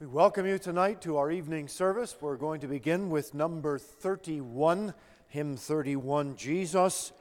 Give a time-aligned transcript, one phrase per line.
[0.00, 2.16] We welcome you tonight to our evening service.
[2.20, 4.92] We're going to begin with number 31,
[5.28, 7.12] hymn 31, Jesus,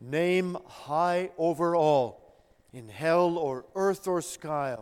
[0.00, 2.36] name high over all,
[2.72, 4.76] in hell or earth or sky.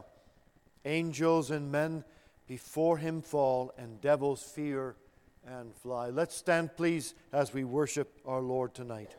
[0.84, 2.04] Angels and men
[2.46, 4.96] before him fall, and devils fear
[5.46, 6.11] and fly.
[6.11, 9.16] Let's stand, please, as we worship our Lord tonight.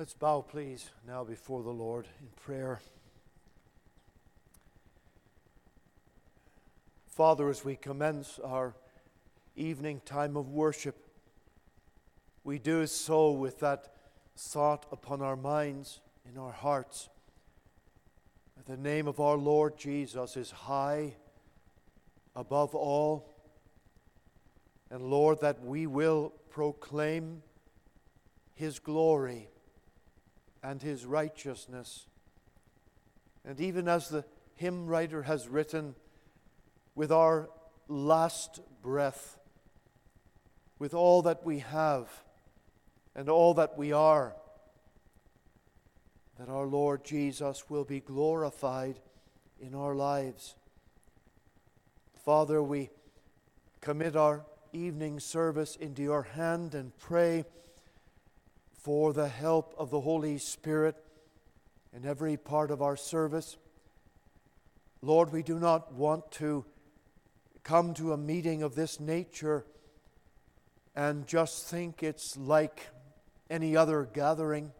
[0.00, 2.80] Let's bow, please, now before the Lord in prayer.
[7.06, 8.74] Father, as we commence our
[9.56, 10.96] evening time of worship,
[12.44, 13.92] we do so with that
[14.38, 16.00] thought upon our minds,
[16.32, 17.10] in our hearts.
[18.56, 21.12] That the name of our Lord Jesus is high
[22.34, 23.34] above all.
[24.90, 27.42] And Lord, that we will proclaim
[28.54, 29.50] His glory
[30.62, 32.06] and his righteousness.
[33.44, 34.24] And even as the
[34.56, 35.94] hymn writer has written,
[36.94, 37.48] with our
[37.88, 39.38] last breath,
[40.78, 42.08] with all that we have
[43.14, 44.34] and all that we are,
[46.38, 48.98] that our Lord Jesus will be glorified
[49.60, 50.54] in our lives.
[52.24, 52.90] Father, we
[53.80, 57.44] commit our evening service into your hand and pray
[58.82, 60.96] for the help of the Holy Spirit
[61.92, 63.56] in every part of our service.
[65.02, 66.64] Lord, we do not want to
[67.62, 69.64] come to a meeting of this nature
[70.96, 72.86] and just think it's like
[73.48, 74.72] any other gathering,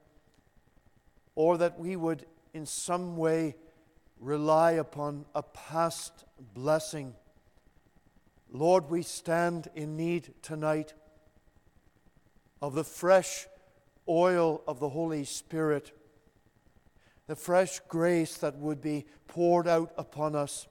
[1.34, 2.24] or that we would
[2.54, 3.56] in some way
[4.20, 6.24] rely upon a past
[6.54, 7.14] blessing.
[8.52, 10.94] Lord, we stand in need tonight
[12.60, 13.46] of the fresh
[14.10, 15.92] oil of the Holy Spirit,
[17.28, 20.66] the fresh grace that would be poured out upon us.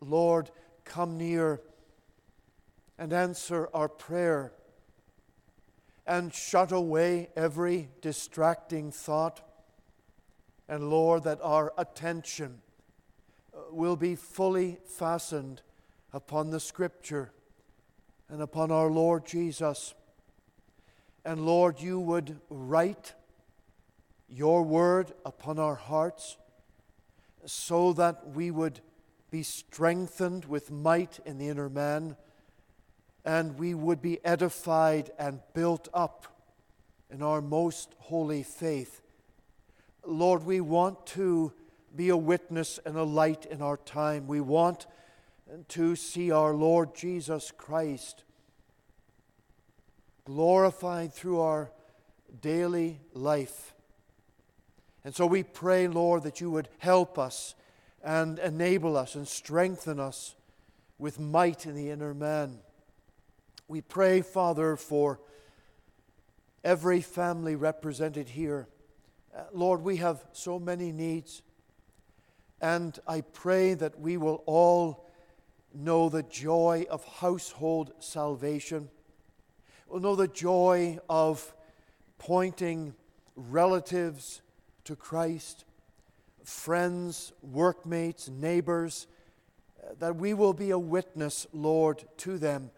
[0.00, 0.50] Lord,
[0.84, 1.62] come near
[2.98, 4.52] and answer our prayer
[6.06, 9.40] and shut away every distracting thought.
[10.68, 12.60] And Lord, that our attention
[13.54, 15.62] uh, will be fully fastened
[16.12, 17.32] upon the Scripture
[18.28, 19.94] and upon our Lord Jesus.
[21.24, 23.14] And Lord, you would write
[24.28, 26.36] your word upon our hearts
[27.44, 28.80] so that we would
[29.30, 32.16] be strengthened with might in the inner man
[33.24, 36.26] and we would be edified and built up
[37.10, 39.00] in our most holy faith.
[40.04, 41.52] Lord, we want to
[41.94, 44.26] be a witness and a light in our time.
[44.26, 44.86] We want
[45.68, 48.24] to see our Lord Jesus Christ
[50.24, 51.70] glorified through our
[52.40, 53.74] daily life.
[55.04, 57.54] And so we pray, Lord, that you would help us
[58.02, 60.34] and enable us and strengthen us
[60.98, 62.58] with might in the inner man.
[63.68, 65.20] We pray, Father, for
[66.62, 68.68] every family represented here.
[69.36, 71.42] Uh, Lord, we have so many needs.
[72.60, 75.08] And I pray that we will all
[75.74, 78.88] know the joy of household salvation.
[79.92, 81.52] We'll know the joy of
[82.16, 82.94] pointing
[83.36, 84.40] relatives
[84.84, 85.66] to Christ,
[86.42, 89.06] friends, workmates, neighbors,
[89.84, 92.70] uh, that we will be a witness, Lord, to them.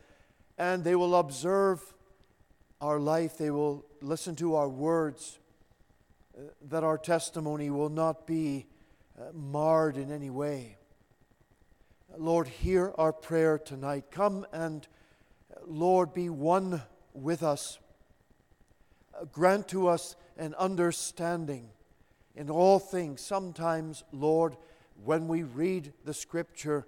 [0.58, 1.94] And they will observe
[2.80, 5.38] our life, they will listen to our words,
[6.36, 8.66] uh, that our testimony will not be
[9.16, 10.78] uh, marred in any way.
[12.18, 14.06] Lord, hear our prayer tonight.
[14.10, 14.88] Come and,
[15.64, 16.82] Lord, be one
[17.14, 17.78] with us.
[19.18, 21.70] Uh, grant to us an understanding
[22.34, 23.20] in all things.
[23.20, 24.56] Sometimes, Lord,
[25.04, 26.86] when we read the Scripture,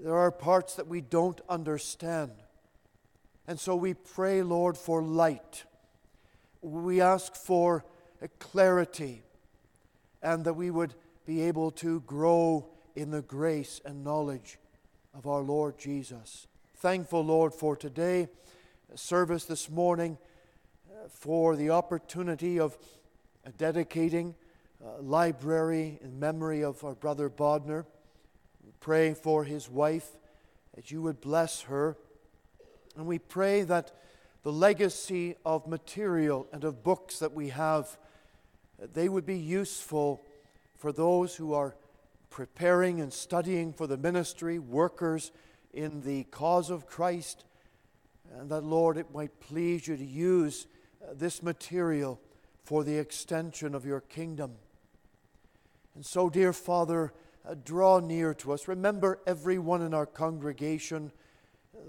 [0.00, 2.30] there are parts that we don't understand.
[3.46, 5.64] And so we pray, Lord, for light.
[6.62, 7.84] We ask for
[8.38, 9.22] clarity
[10.22, 10.94] and that we would
[11.26, 14.58] be able to grow in the grace and knowledge
[15.14, 16.46] of our Lord Jesus.
[16.76, 18.28] Thankful, Lord, for today,
[18.94, 20.18] service this morning,
[20.90, 22.76] uh, for the opportunity of
[23.46, 24.34] uh, dedicating
[24.84, 27.84] a library in memory of our brother Bodner.
[28.64, 30.08] We pray for his wife
[30.74, 31.96] that you would bless her.
[32.96, 33.92] And we pray that
[34.42, 37.98] the legacy of material and of books that we have,
[38.94, 40.22] they would be useful
[40.76, 41.74] for those who are
[42.30, 45.32] preparing and studying for the ministry, workers
[45.72, 47.44] in the cause of Christ.
[48.36, 50.66] And that, Lord, it might please you to use
[51.02, 52.20] uh, this material
[52.62, 54.52] for the extension of your kingdom.
[55.94, 57.12] And so, dear Father,
[57.48, 58.68] uh, draw near to us.
[58.68, 61.12] Remember everyone in our congregation,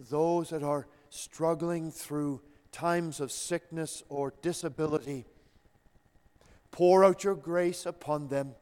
[0.10, 2.42] those that are struggling through
[2.72, 5.26] times of sickness or disability.
[6.72, 8.56] Pour out your grace upon them.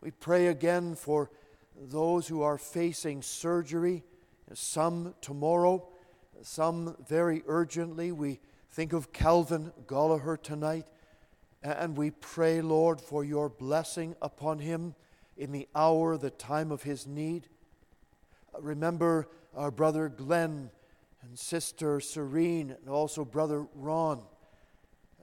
[0.00, 1.30] We pray again for
[1.76, 4.04] those who are facing surgery,
[4.52, 5.88] some tomorrow,
[6.42, 8.12] some very urgently.
[8.12, 8.40] We
[8.70, 10.86] think of Calvin Gallagher tonight.
[11.62, 14.94] And we pray, Lord, for your blessing upon him
[15.36, 17.48] in the hour, the time of his need.
[18.58, 20.70] Remember our brother Glenn
[21.22, 24.22] and sister Serene, and also brother Ron.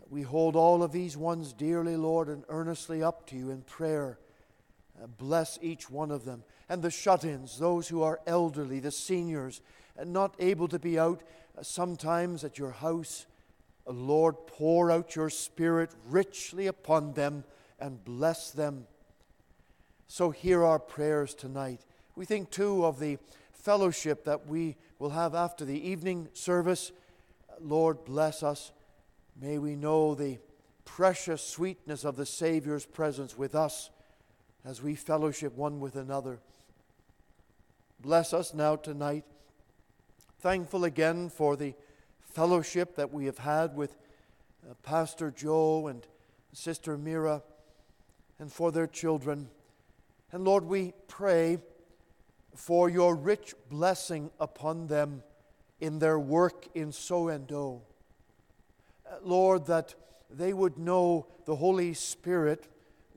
[0.09, 4.19] We hold all of these ones dearly, Lord, and earnestly up to you in prayer.
[5.17, 6.43] Bless each one of them.
[6.69, 9.61] And the shut ins, those who are elderly, the seniors,
[10.03, 11.23] not able to be out
[11.61, 13.25] sometimes at your house.
[13.85, 17.43] Lord, pour out your Spirit richly upon them
[17.79, 18.87] and bless them.
[20.07, 21.81] So, hear our prayers tonight.
[22.15, 23.17] We think too of the
[23.51, 26.91] fellowship that we will have after the evening service.
[27.59, 28.71] Lord, bless us.
[29.39, 30.37] May we know the
[30.85, 33.89] precious sweetness of the Savior's presence with us
[34.65, 36.39] as we fellowship one with another.
[37.99, 39.23] Bless us now tonight.
[40.43, 41.73] Thankful again for the
[42.19, 43.95] fellowship that we have had with
[44.69, 46.05] uh, Pastor Joe and
[46.51, 47.41] Sister Mira
[48.39, 49.47] and for their children.
[50.33, 51.59] And Lord, we pray
[52.57, 55.23] for your rich blessing upon them
[55.79, 57.79] in their work in Soendo.
[59.09, 59.95] Uh, Lord, that
[60.29, 62.67] they would know the Holy Spirit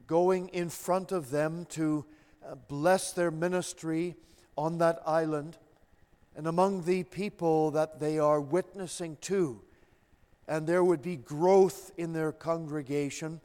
[0.06, 2.04] going in front of them to
[2.48, 4.14] uh, bless their ministry
[4.56, 5.58] on that island
[6.36, 9.62] and among the people that they are witnessing to.
[10.46, 13.40] And there would be growth in their congregation,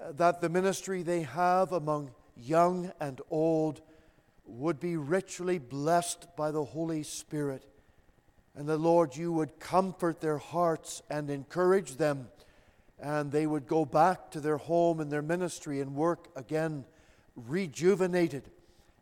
[0.00, 3.82] uh, that the ministry they have among young and old
[4.46, 7.64] would be richly blessed by the Holy Spirit.
[8.54, 12.28] And the Lord, you would comfort their hearts and encourage them,
[13.00, 16.84] and they would go back to their home and their ministry and work again,
[17.34, 18.50] rejuvenated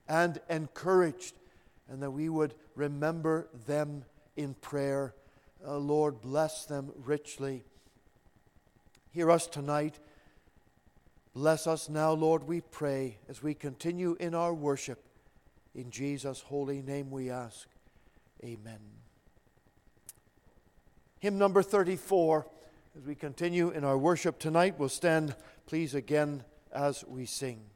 [0.09, 1.35] and encouraged
[1.91, 4.05] and that we would remember them
[4.37, 5.15] in prayer.
[5.67, 7.65] Uh, Lord, bless them richly.
[9.11, 9.99] Hear us tonight.
[11.35, 15.05] Bless us now, Lord, we pray, as we continue in our worship.
[15.75, 17.69] In Jesus' holy name we ask.
[18.43, 18.79] Amen.
[21.21, 22.47] Hymn number 34,
[22.97, 26.43] as we continue in our worship tonight, we'll stand, please, again
[26.73, 27.70] as we sing.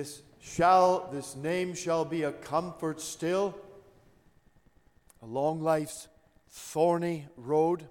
[0.00, 3.54] This shall this name shall be a comfort still
[5.20, 6.08] along life's
[6.48, 7.86] thorny road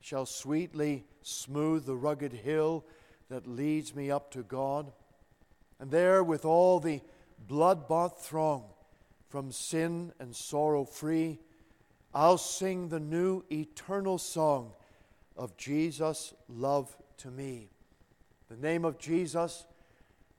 [0.00, 2.84] shall sweetly smooth the rugged hill
[3.28, 4.90] that leads me up to God.
[5.78, 7.00] And there, with all the
[7.46, 8.64] blood bought throng,
[9.28, 11.38] from sin and sorrow free,
[12.12, 14.72] I'll sing the new eternal song
[15.36, 17.68] of Jesus' love to me.
[18.48, 19.64] The name of Jesus,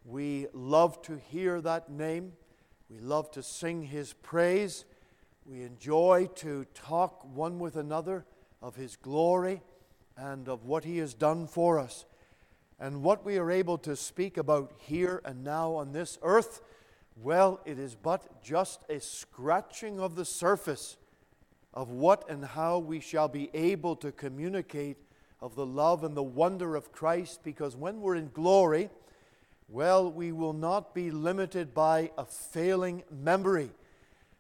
[0.06, 2.34] we love to hear that name.
[2.90, 4.86] We love to sing his praise.
[5.46, 8.26] We enjoy to talk one with another
[8.64, 9.62] of His glory
[10.18, 12.06] and of what He has done for us.
[12.80, 16.62] And what we are able to speak about here and now on this earth,
[17.16, 20.98] well, it is but just a scratching of the surface
[21.76, 24.98] of what and how we shall be able to communicate
[25.42, 28.90] of the love and the wonder of Christ, because when we're in glory,
[29.68, 33.72] well, we will not be limited by a failing memory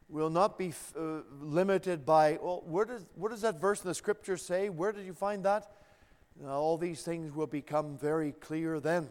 [0.07, 3.95] We will not be uh, limited by, well, where does, does that verse in the
[3.95, 4.69] scripture say?
[4.69, 5.71] Where did you find that?
[6.45, 9.09] all these things will become very clear then.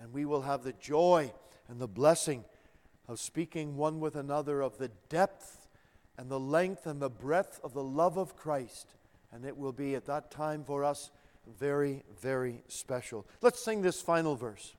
[0.00, 1.32] And we will have the joy
[1.68, 2.44] and the blessing
[3.06, 5.68] of speaking one with another of the depth
[6.16, 8.94] and the length and the breadth of the love of Christ.
[9.30, 11.10] And it will be at that time for us
[11.58, 13.26] very, very special.
[13.42, 14.74] Let's sing this final verse.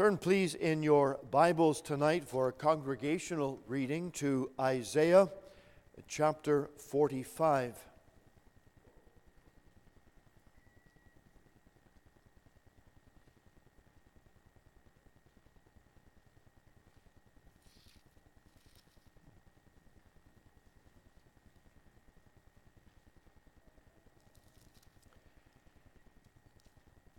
[0.00, 5.28] Turn, please, in your Bibles tonight for a congregational reading to Isaiah
[6.08, 7.76] chapter 45.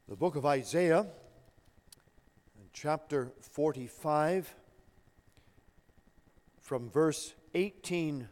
[0.09, 1.05] The book of Isaiah
[2.73, 4.55] chapter 45,
[6.59, 8.27] from verse 18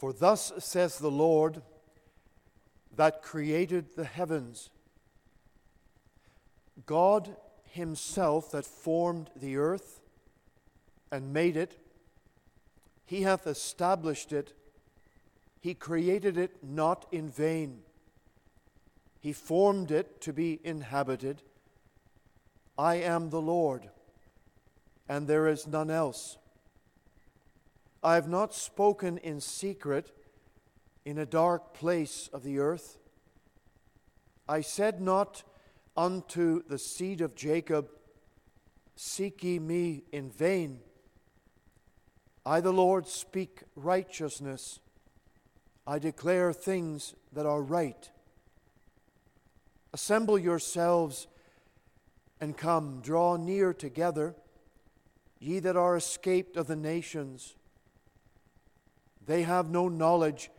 [0.00, 1.60] For thus says the Lord
[2.96, 4.70] that created the heavens,
[6.86, 10.00] God Himself that formed the earth
[11.12, 11.76] and made it
[13.10, 14.52] he hath established it.
[15.58, 17.80] He created it not in vain.
[19.18, 21.42] He formed it to be inhabited.
[22.78, 23.90] I am the Lord,
[25.08, 26.38] and there is none else.
[28.00, 30.12] I have not spoken in secret
[31.04, 33.00] in a dark place of the earth.
[34.48, 35.42] I said not
[35.96, 37.90] unto the seed of Jacob,
[38.94, 40.78] Seek ye me in vain.
[42.44, 44.80] I, the Lord, speak righteousness.
[45.86, 48.10] I declare things that are right.
[49.92, 51.26] Assemble yourselves
[52.40, 54.34] and come, draw near together,
[55.38, 57.56] ye that are escaped of the nations.
[59.26, 60.50] They have no knowledge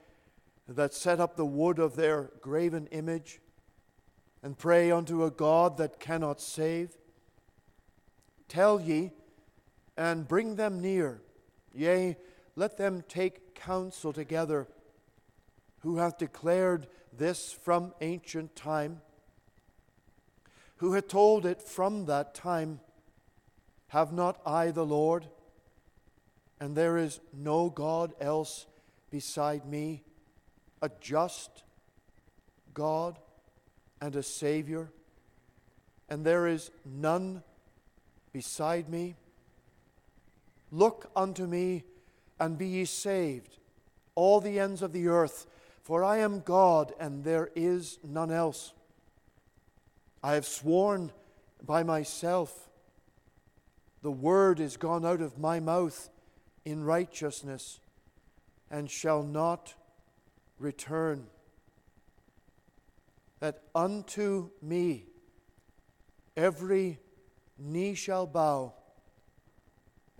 [0.67, 3.39] that set up the wood of their graven image
[4.43, 6.97] and pray unto a God that cannot save.
[8.47, 9.11] Tell ye
[9.97, 11.21] and bring them near
[11.73, 12.17] Yea,
[12.55, 14.67] let them take counsel together,
[15.79, 16.87] who hath declared
[17.17, 19.01] this from ancient time,
[20.77, 22.79] who hath told it from that time.
[23.87, 25.27] Have not I the Lord?
[26.59, 28.67] And there is no God else
[29.09, 30.03] beside me,
[30.81, 31.63] a just
[32.73, 33.19] God
[33.99, 34.89] and a Savior,
[36.09, 37.43] and there is none
[38.33, 39.15] beside me.
[40.71, 41.83] Look unto me
[42.39, 43.57] and be ye saved,
[44.15, 45.45] all the ends of the earth,
[45.83, 48.73] for I am God and there is none else.
[50.23, 51.11] I have sworn
[51.65, 52.69] by myself,
[54.01, 56.09] the word is gone out of my mouth
[56.65, 57.79] in righteousness,
[58.69, 59.75] and shall not
[60.57, 61.27] return.
[63.39, 65.05] That unto me
[66.37, 66.99] every
[67.57, 68.73] knee shall bow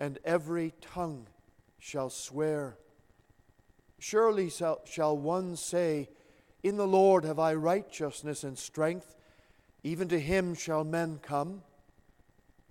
[0.02, 1.28] and every tongue
[1.78, 2.76] shall swear.
[4.00, 6.08] Surely shall, one say,
[6.64, 9.14] In the Lord have I righteousness and strength,
[9.84, 11.62] even to him shall men come,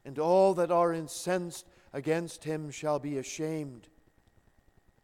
[0.04, 3.88] and all that are incensed against him shall be ashamed.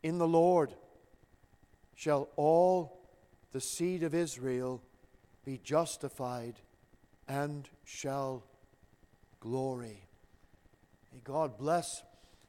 [0.04, 0.74] In the Lord
[1.96, 3.08] shall all
[3.54, 4.82] the seed of Israel
[5.46, 6.56] be justified
[7.26, 8.44] and shall
[9.40, 10.04] glory.
[11.13, 12.04] May God bless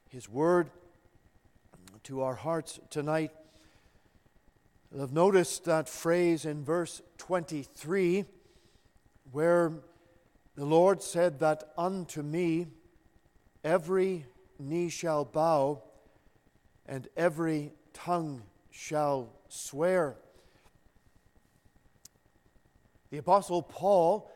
[0.09, 0.69] his word
[2.03, 3.31] to our hearts tonight.
[4.97, 8.25] Have noticed that phrase in verse 23
[9.31, 9.71] where
[10.55, 12.67] the Lord said that unto me
[13.63, 14.25] every
[14.57, 15.83] knee shall bow
[16.87, 18.41] and every tongue
[18.71, 20.15] shall swear.
[23.11, 24.31] The Apostle Paul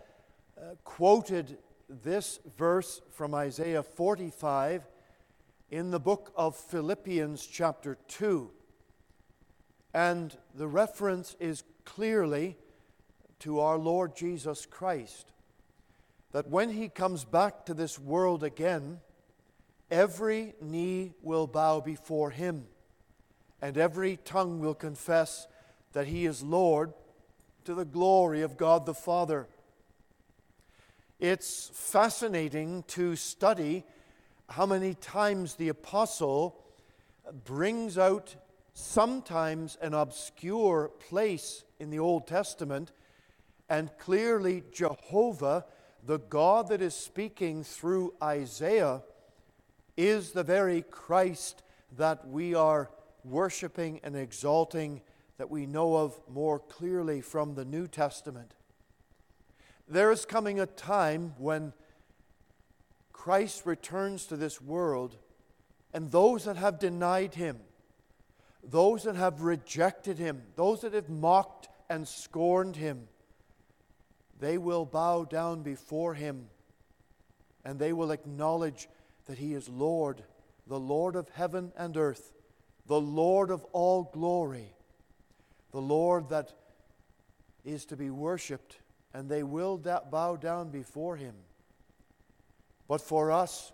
[0.56, 1.58] uh, quoted
[1.90, 4.84] this verse from Isaiah 45
[5.74, 8.52] in the book of Philippians, chapter 2.
[9.92, 12.58] And the reference is clearly
[13.40, 15.32] to our Lord Jesus Christ.
[16.32, 19.00] That when he comes back to this world again,
[19.90, 22.66] every knee will bow before him,
[23.60, 25.48] and every tongue will confess
[25.94, 26.94] that he is Lord
[27.66, 29.48] to the glory of God the Father.
[31.20, 33.86] It's fascinating to study
[34.50, 36.64] how many times the apostle
[37.46, 38.36] brings out
[38.74, 42.92] sometimes an obscure place in the Old Testament,
[43.70, 45.66] and clearly Jehovah,
[46.06, 49.04] the God that is speaking through Isaiah,
[49.96, 51.62] is the very Christ
[51.98, 52.90] that we are
[53.24, 55.02] worshiping and exalting,
[55.38, 58.56] that we know of more clearly from the New Testament.
[59.88, 61.74] There is coming a time when
[63.24, 65.16] Christ returns to this world,
[65.94, 67.58] and those that have denied him,
[68.62, 73.08] those that have rejected him, those that have mocked and scorned him,
[74.42, 76.50] they will bow down before him
[77.64, 78.90] and they will acknowledge
[79.28, 80.22] that he is Lord,
[80.68, 82.34] the Lord of heaven and earth,
[82.88, 84.76] the Lord of all glory,
[85.72, 86.52] the Lord that
[87.64, 88.80] is to be worshiped,
[89.14, 91.36] and they will bow down before him.
[92.88, 93.72] But for us,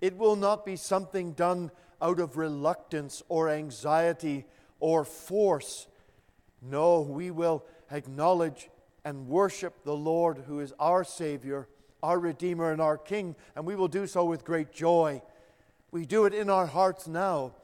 [0.00, 4.44] it will not be something done out of reluctance or anxiety
[4.80, 5.86] or force.
[6.60, 8.68] No, we will acknowledge
[9.04, 11.68] and worship the Lord who is our Savior,
[12.02, 15.22] our Redeemer, and our King, and we will do so with great joy.
[15.90, 17.54] We do it in our hearts now.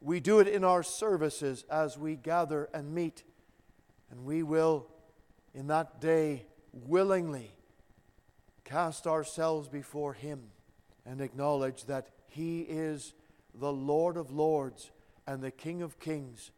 [0.00, 3.22] We do it in our services as we gather and meet.
[4.10, 4.86] And we will,
[5.54, 7.52] in that day, willingly
[8.72, 10.40] cast ourselves before Him
[11.04, 13.12] and acknowledge that He is
[13.54, 14.90] the Lord of lords
[15.26, 16.50] and the King of kings,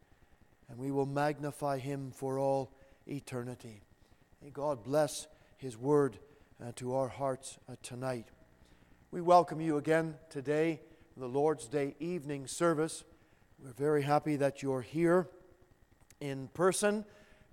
[0.69, 2.71] and we will magnify Him for all
[3.05, 3.81] eternity.
[4.41, 6.17] May God bless His word
[6.63, 8.29] uh, to our hearts uh, tonight.
[9.11, 10.79] We welcome you again today,
[11.17, 13.03] the Lord's Day evening service.
[13.61, 15.27] We're very happy that you're here
[16.21, 17.03] in person,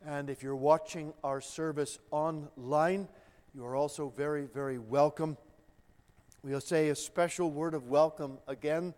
[0.06, 3.08] and if you're watching our service online,
[3.54, 5.36] you are also very, very welcome.
[6.42, 8.94] We'll say a special word of welcome again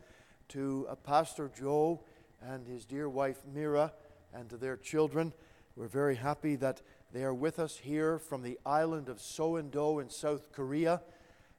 [0.50, 2.04] to uh, Pastor Joe
[2.40, 3.92] and his dear wife Mira
[4.32, 5.32] and to their children.
[5.74, 10.08] We're very happy that they are with us here from the island of Soen-do in
[10.08, 11.02] South Korea.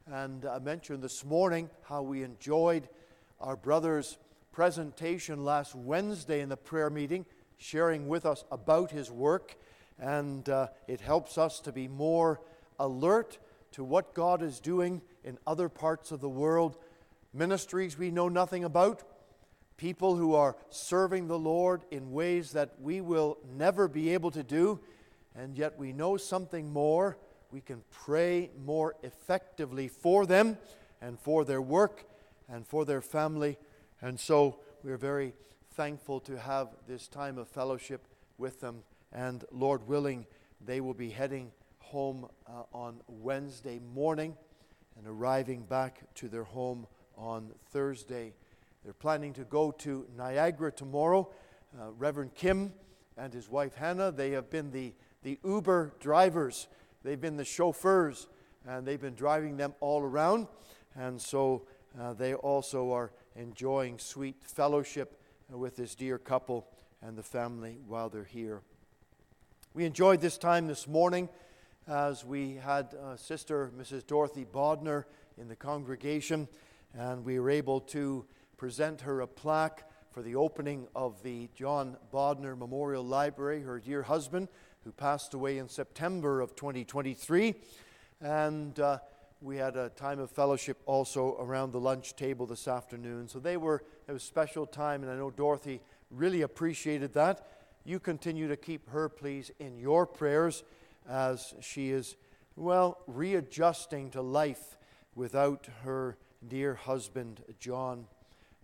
[0.08, 2.88] And I mentioned this morning how we enjoyed
[3.42, 4.18] our brother's
[4.54, 7.26] presentation last Wednesday in the prayer meeting,
[7.58, 9.58] sharing with us about his work.
[10.00, 12.40] And uh, it helps us to be more
[12.80, 13.38] alert
[13.74, 16.78] to what God is doing in other parts of the world,
[17.34, 19.04] ministries we know nothing about,
[19.78, 24.44] people who are serving the Lord in ways that we will never be able to
[24.44, 24.80] do,
[25.36, 27.18] and yet we know something more.
[27.52, 30.58] We can pray more effectively for them
[31.02, 32.06] and for their work
[32.48, 33.58] and for their family.
[34.02, 35.34] And so we're very
[35.74, 38.08] thankful to have this time of fellowship
[38.38, 38.84] with them.
[39.12, 40.26] And Lord willing,
[40.66, 41.52] they will be heading
[41.96, 44.36] home uh, on Wednesday morning
[44.98, 46.86] and arriving back to their home
[47.18, 48.34] on Thursday.
[48.84, 51.32] They're planning to go to Niagara tomorrow.
[51.80, 52.74] Uh, Reverend Kim
[53.16, 54.92] and his wife Hannah, they have been the,
[55.24, 56.68] the Uber drivers,
[57.06, 58.28] they've been the chauffeurs,
[58.68, 60.48] and they've been driving them all around.
[60.98, 61.62] And so
[61.98, 65.18] uh, they also are enjoying sweet fellowship
[65.50, 66.68] with this dear couple
[67.02, 68.64] and the family while they're here.
[69.74, 71.30] We enjoyed this time this morning
[71.88, 74.08] as we had uh, Sister Mrs.
[74.08, 75.06] Dorothy Bodner
[75.38, 76.48] in the congregation,
[76.98, 78.26] and we were able to
[78.58, 84.02] present her a plaque for the opening of the John Bodner Memorial Library, her dear
[84.02, 84.48] husband,
[84.84, 87.54] who passed away in September of 2023.
[88.22, 89.00] And uh,
[89.42, 93.28] we had a time of fellowship also around the lunch table this afternoon.
[93.28, 97.48] So they were, it was a special time, and I know Dorothy really appreciated that.
[97.84, 100.64] You continue to keep her, please, in your prayers
[101.10, 102.16] as she is,
[102.56, 104.78] well, readjusting to life
[105.16, 108.06] without her dear husband, John,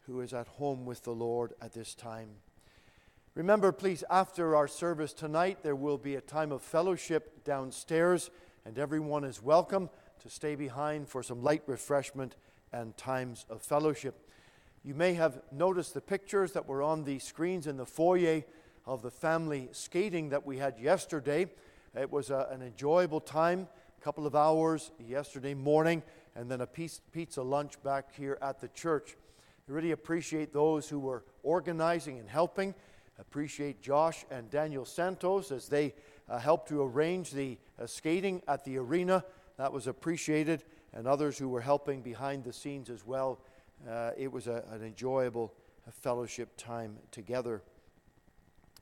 [0.02, 2.30] who is at home with the Lord at this time.
[3.34, 8.30] Remember, please, after our service tonight, there will be a time of fellowship downstairs,
[8.66, 9.90] and everyone is welcome
[10.22, 12.36] to stay behind for some light refreshment
[12.74, 14.28] and times of fellowship.
[14.84, 18.44] You may have noticed the pictures that were on the screens in the foyer
[18.86, 21.48] of the family skating that we had yesterday.
[22.00, 23.68] It was a, an enjoyable time,
[24.00, 26.04] a couple of hours yesterday morning,
[26.36, 29.18] and then a piece, pizza lunch back here at the church.
[29.68, 32.74] I really appreciate those who were organizing and helping.
[33.20, 35.94] Appreciate Josh and Daniel Santos as they
[36.30, 39.26] uh, helped to arrange the uh, skating at the arena.
[39.58, 43.40] That was appreciated, and others who were helping behind the scenes as well.
[43.88, 45.54] Uh, it was a, an enjoyable
[45.86, 47.62] uh, fellowship time together.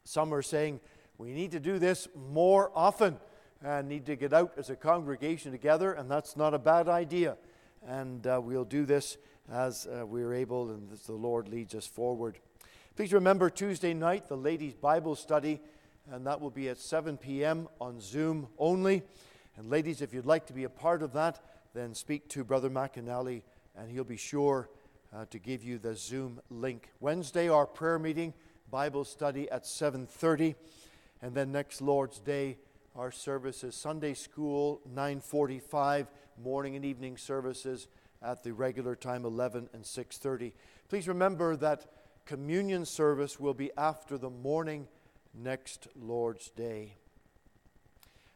[0.04, 0.80] Some are saying
[1.20, 3.18] we need to do this more often
[3.62, 7.36] and need to get out as a congregation together, and that's not a bad idea.
[7.86, 9.18] And uh, we'll do this
[9.52, 12.40] as uh, we're able and as the Lord leads us forward.
[12.96, 15.60] Please remember Tuesday night, the ladies' Bible study,
[16.10, 17.68] and that will be at 7 p.m.
[17.82, 19.04] on Zoom only.
[19.58, 22.70] And ladies, if you'd like to be a part of that, then speak to Brother
[22.70, 23.42] McAnally,
[23.76, 24.70] and he'll be sure
[25.14, 26.92] uh, to give you the Zoom link.
[27.02, 28.34] Wednesday, our prayer meeting,
[28.72, 30.56] Bible study at 7:30.
[31.22, 32.58] And then next Lord's Day,
[32.96, 36.08] our services, Sunday school, 945,
[36.42, 37.88] morning and evening services
[38.22, 40.54] at the regular time, 11 and 6.30.
[40.88, 41.86] Please remember that
[42.26, 44.88] communion service will be after the morning
[45.34, 46.96] next Lord's Day.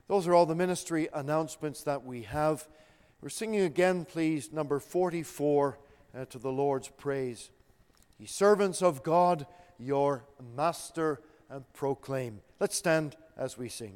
[0.07, 2.67] Those are all the ministry announcements that we have.
[3.21, 5.77] We're singing again, please, number 44
[6.15, 7.49] uh, to the Lord's praise.
[8.19, 9.47] Ye servants of God,
[9.79, 11.21] your master
[11.53, 12.41] and proclaim.
[12.59, 13.93] Let's stand as we sing.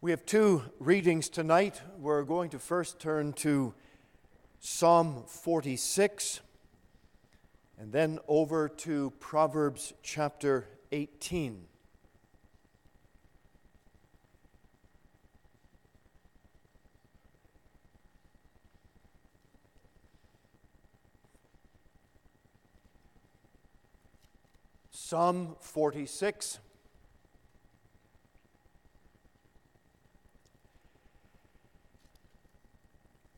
[0.00, 1.82] We have two readings tonight.
[1.98, 3.74] We're going to first turn to
[4.60, 6.38] Psalm 46
[7.76, 11.64] and then over to Proverbs chapter 18.
[24.92, 26.60] Psalm 46.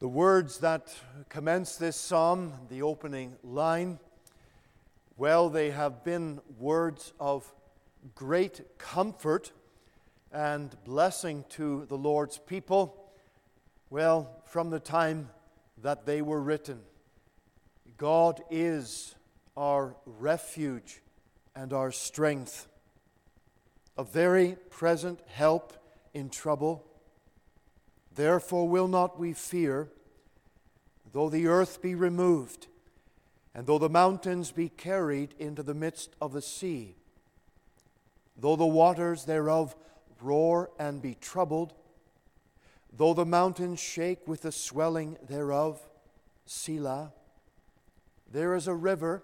[0.01, 0.89] The words that
[1.29, 3.99] commence this psalm, the opening line,
[5.19, 7.53] well, they have been words of
[8.15, 9.53] great comfort
[10.33, 13.13] and blessing to the Lord's people,
[13.91, 15.29] well, from the time
[15.83, 16.81] that they were written.
[17.99, 19.15] God is
[19.55, 21.03] our refuge
[21.55, 22.69] and our strength,
[23.99, 25.75] a very present help
[26.15, 26.87] in trouble.
[28.14, 29.88] Therefore, will not we fear,
[31.12, 32.66] though the earth be removed,
[33.55, 36.96] and though the mountains be carried into the midst of the sea,
[38.37, 39.77] though the waters thereof
[40.20, 41.73] roar and be troubled,
[42.92, 45.81] though the mountains shake with the swelling thereof,
[46.46, 47.12] Selah.
[48.33, 49.23] There is a river,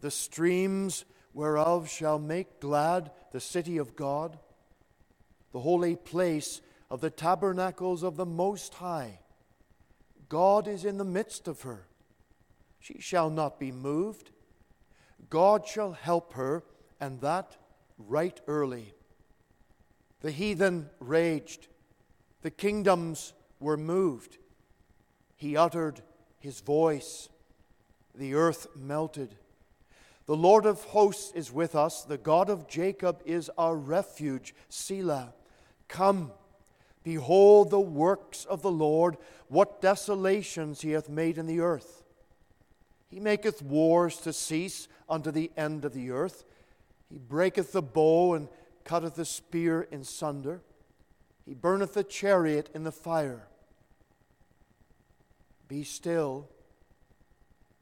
[0.00, 4.38] the streams whereof shall make glad the city of God,
[5.52, 9.20] the holy place of the tabernacles of the Most High.
[10.28, 11.86] God is in the midst of her.
[12.80, 14.30] She shall not be moved.
[15.30, 16.62] God shall help her,
[17.00, 17.56] and that
[17.98, 18.94] right early.
[20.20, 21.68] The heathen raged,
[22.42, 24.38] the kingdoms were moved.
[25.36, 26.02] He uttered
[26.38, 27.28] his voice,
[28.14, 29.34] the earth melted.
[30.26, 32.02] The Lord of hosts is with us.
[32.02, 34.54] The God of Jacob is our refuge.
[34.70, 35.34] Selah.
[35.88, 36.32] Come,
[37.04, 39.16] behold the works of the Lord,
[39.48, 42.02] what desolations he hath made in the earth.
[43.08, 46.44] He maketh wars to cease unto the end of the earth.
[47.08, 48.48] He breaketh the bow and
[48.82, 50.62] cutteth the spear in sunder.
[51.46, 53.46] He burneth the chariot in the fire.
[55.68, 56.48] Be still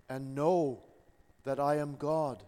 [0.08, 0.82] and know
[1.44, 2.42] that I am God.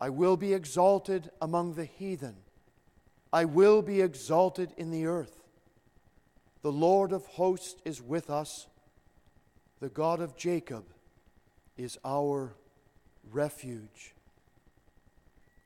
[0.00, 2.36] I will be exalted among the heathen.
[3.32, 5.39] I will be exalted in the earth.
[6.62, 8.66] The Lord of hosts is with us.
[9.80, 10.84] The God of Jacob
[11.78, 12.54] is our
[13.32, 14.14] refuge.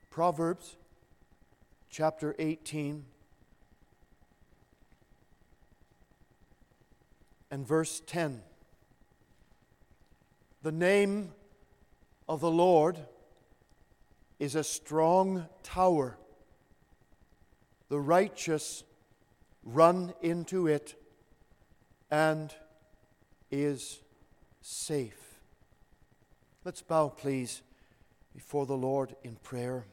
[0.09, 0.77] Proverbs
[1.89, 3.03] chapter 18
[7.51, 8.41] and verse 10.
[10.63, 11.31] The name
[12.27, 12.97] of the Lord
[14.39, 16.17] is a strong tower.
[17.89, 18.83] The righteous
[19.65, 20.95] run into it
[22.11, 22.53] and
[23.51, 23.99] is
[24.61, 25.39] safe.
[26.63, 27.61] Let's bow, please,
[28.33, 29.85] before the Lord in prayer.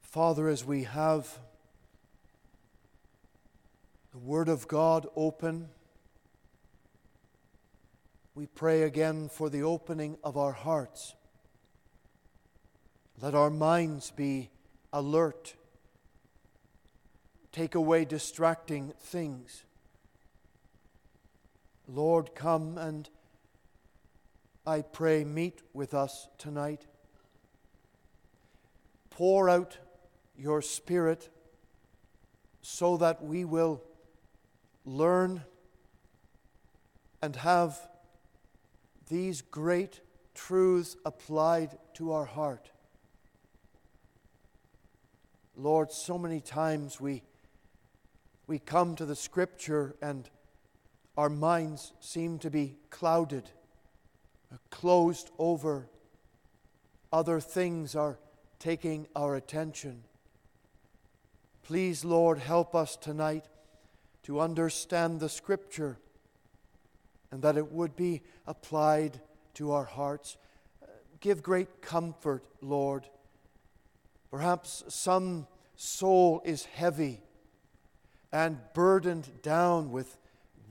[0.00, 1.38] Father, as we have
[4.10, 5.68] the Word of God open,
[8.34, 11.14] we pray again for the opening of our hearts.
[13.20, 14.50] Let our minds be
[14.92, 15.54] alert.
[17.50, 19.64] Take away distracting things.
[21.88, 23.08] Lord, come and
[24.64, 26.86] I pray, meet with us tonight.
[29.10, 29.78] Pour out
[30.36, 31.28] your Spirit
[32.62, 33.82] so that we will
[34.84, 35.42] learn
[37.20, 37.80] and have
[39.08, 40.00] these great
[40.34, 42.70] truths applied to our heart.
[45.60, 47.24] Lord, so many times we,
[48.46, 50.30] we come to the Scripture and
[51.16, 53.50] our minds seem to be clouded,
[54.70, 55.88] closed over.
[57.12, 58.20] Other things are
[58.60, 60.04] taking our attention.
[61.64, 63.46] Please, Lord, help us tonight
[64.22, 65.98] to understand the Scripture
[67.32, 69.20] and that it would be applied
[69.54, 70.36] to our hearts.
[71.18, 73.08] Give great comfort, Lord.
[74.30, 77.20] Perhaps some soul is heavy
[78.32, 80.18] and burdened down with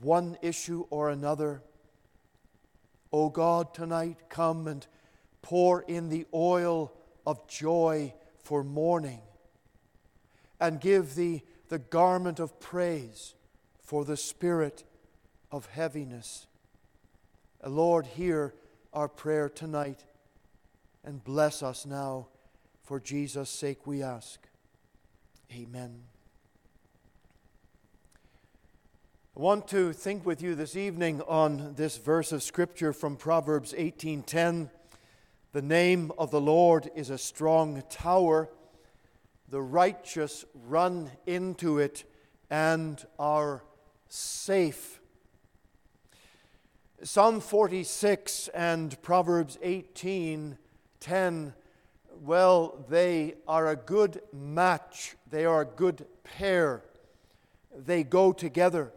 [0.00, 1.62] one issue or another.
[3.12, 4.86] O oh God, tonight come and
[5.42, 6.92] pour in the oil
[7.26, 9.20] of joy for mourning
[10.60, 13.34] and give thee the garment of praise
[13.82, 14.84] for the spirit
[15.50, 16.46] of heaviness.
[17.66, 18.54] Lord, hear
[18.92, 20.04] our prayer tonight
[21.04, 22.28] and bless us now.
[22.88, 24.40] For Jesus' sake we ask.
[25.52, 26.04] Amen.
[29.36, 33.74] I want to think with you this evening on this verse of scripture from Proverbs
[33.76, 34.70] 18:10.
[35.52, 38.48] The name of the Lord is a strong tower.
[39.50, 42.10] The righteous run into it
[42.48, 43.64] and are
[44.08, 44.98] safe.
[47.02, 50.56] Psalm 46 and Proverbs 18
[51.00, 51.54] 10,
[52.20, 55.16] well, they are a good match.
[55.30, 56.82] They are a good pair.
[57.74, 58.92] They go together.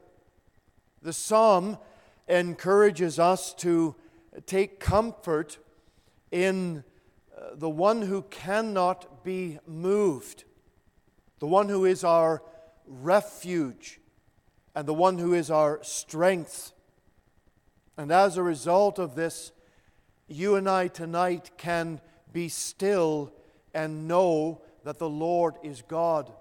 [1.01, 1.77] The psalm
[2.27, 3.95] encourages us to
[4.45, 5.57] take comfort
[6.31, 6.83] in
[7.35, 10.45] uh, the one who cannot be moved,
[11.39, 12.41] the one who is our
[12.87, 13.99] refuge,
[14.73, 16.71] and the one who is our strength.
[17.97, 19.51] And as a result of this,
[20.27, 21.99] you and I tonight can
[22.33, 23.31] be still
[23.73, 26.31] and know that the Lord is God.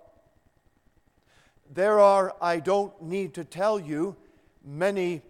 [1.73, 4.17] There are, I don't need to tell you,
[4.65, 5.23] many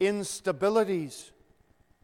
[0.00, 1.30] instabilities,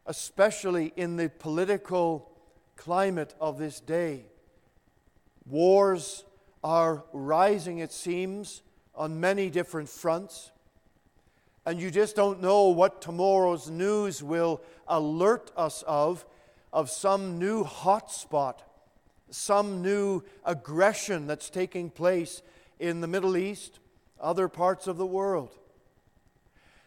[0.06, 2.30] especially in the political
[2.76, 4.24] climate of this day.
[5.46, 6.24] Wars
[6.64, 8.62] are rising, it seems,
[8.94, 10.50] on many different fronts
[11.66, 16.24] and you just don't know what tomorrow's news will alert us of,
[16.72, 18.58] of some new hotspot,
[19.30, 22.42] some new aggression that's taking place
[22.78, 23.80] in the Middle East,
[24.20, 25.56] other parts of the world.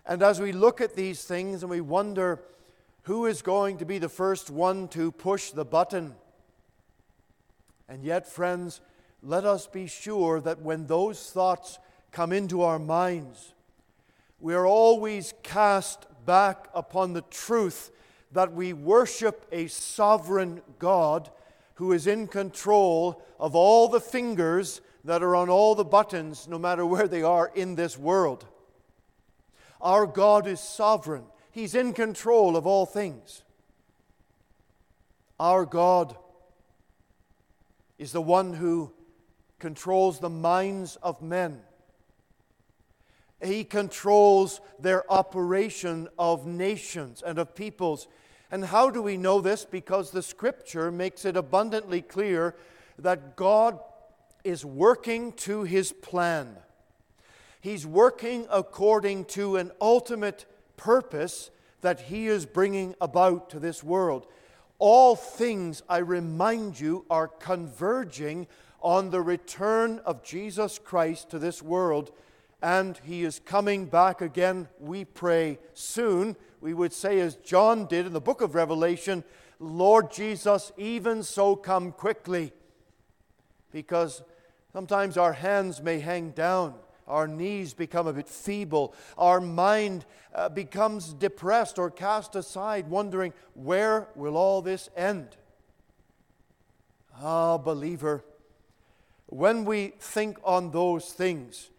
[0.06, 2.42] And as we look at these things and we wonder
[3.04, 6.16] who is going to be the first one to push the button,
[7.88, 8.82] and yet, friends,
[9.22, 11.80] let us be sure that when those thoughts
[12.12, 13.54] come into our minds,
[14.40, 17.92] we are always cast back upon the truth
[18.34, 21.30] that we worship a sovereign God
[21.76, 26.58] who is in control of all the fingers that are on all the buttons, no
[26.58, 28.46] matter where they are in this world.
[29.82, 33.44] Our God is sovereign, He's in control of all things.
[35.40, 36.16] Our God
[38.00, 38.92] is the one who
[39.60, 41.62] controls the minds of men.
[43.44, 48.08] He controls their operation of nations and of peoples.
[48.50, 49.66] And how do we know this?
[49.66, 52.56] Because the scripture makes it abundantly clear
[53.00, 53.80] that God
[54.44, 56.56] is working to his plan.
[57.60, 60.46] He's working according to an ultimate
[60.78, 61.50] purpose
[61.82, 64.28] that he is bringing about to this world.
[64.80, 68.48] All things, I remind you, are converging
[68.82, 72.12] on the return of Jesus Christ to this world
[72.64, 76.38] and he is coming back again, we pray, soon.
[76.62, 79.26] We would say, as John did in the book of Revelation,
[79.60, 82.54] Lord Jesus, even so come quickly.
[83.70, 84.24] Because
[84.72, 90.48] sometimes our hands may hang down, our knees become a bit feeble, our mind uh,
[90.48, 95.36] becomes depressed or cast aside, wondering, where will all this end?
[97.22, 98.24] Ah, believer,
[99.26, 101.70] when we think on those things,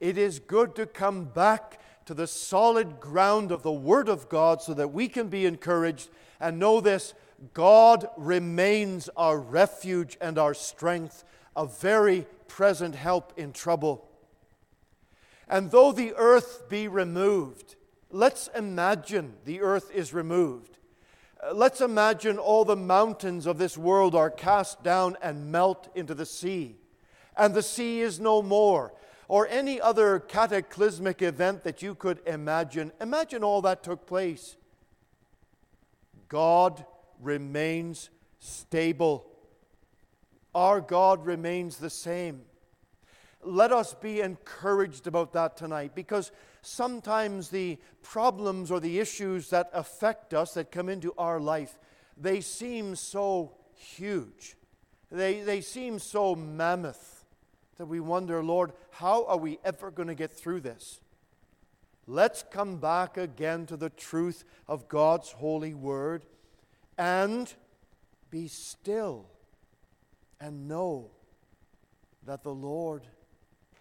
[0.00, 4.62] it is good to come back to the solid ground of the Word of God
[4.62, 6.08] so that we can be encouraged
[6.40, 7.14] and know this
[7.52, 11.24] God remains our refuge and our strength,
[11.54, 14.08] a very present help in trouble.
[15.48, 17.76] And though the earth be removed,
[18.10, 20.78] let's imagine the earth is removed.
[21.52, 26.26] Let's imagine all the mountains of this world are cast down and melt into the
[26.26, 26.76] sea,
[27.36, 28.92] and the sea is no more
[29.28, 32.92] or any other cataclysmic event that you could imagine.
[33.00, 34.56] Imagine all that took place.
[36.28, 36.84] God
[37.20, 39.26] remains stable.
[40.54, 42.42] Our God remains the same.
[43.42, 49.70] Let us be encouraged about that tonight because sometimes the problems or the issues that
[49.72, 51.78] affect us, that come into our life,
[52.16, 54.56] they seem so huge.
[55.10, 57.15] They, they seem so mammoth
[57.78, 61.00] that we wonder, Lord, how are we ever going to get through this?
[62.06, 66.24] Let's come back again to the truth of God's holy word
[66.96, 67.52] and
[68.30, 69.26] be still
[70.40, 71.10] and know
[72.24, 73.02] that the Lord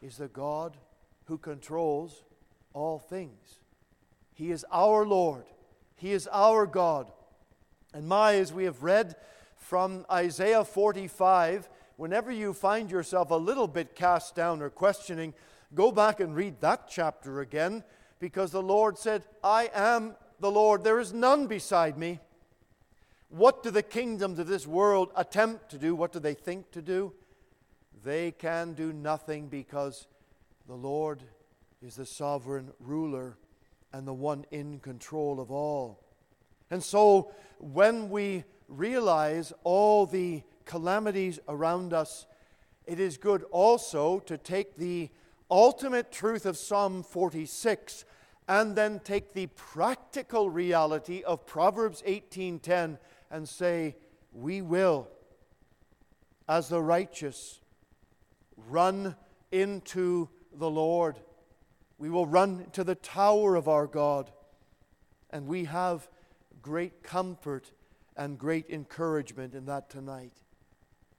[0.01, 0.77] is the God
[1.25, 2.23] who controls
[2.73, 3.59] all things.
[4.33, 5.45] He is our Lord,
[5.95, 7.11] He is our God.
[7.93, 9.15] And my, as we have read
[9.57, 15.33] from Isaiah 45, whenever you find yourself a little bit cast down or questioning,
[15.73, 17.83] go back and read that chapter again
[18.19, 22.19] because the Lord said, I am the Lord, there is none beside me.
[23.29, 25.95] What do the kingdoms of this world attempt to do?
[25.95, 27.13] What do they think to do?
[28.03, 30.07] They can do nothing because
[30.67, 31.21] the Lord
[31.81, 33.37] is the sovereign ruler
[33.93, 36.03] and the one in control of all.
[36.69, 42.25] And so when we realize all the calamities around us,
[42.85, 45.09] it is good also to take the
[45.49, 48.05] ultimate truth of Psalm 46
[48.47, 52.99] and then take the practical reality of Proverbs 18:10
[53.31, 53.95] and say,
[54.33, 55.07] "We will
[56.47, 57.59] as the righteous
[58.55, 59.15] run
[59.51, 61.19] into the Lord.
[61.97, 64.31] We will run to the tower of our God,
[65.29, 66.09] and we have
[66.61, 67.71] great comfort
[68.15, 70.33] and great encouragement in that tonight.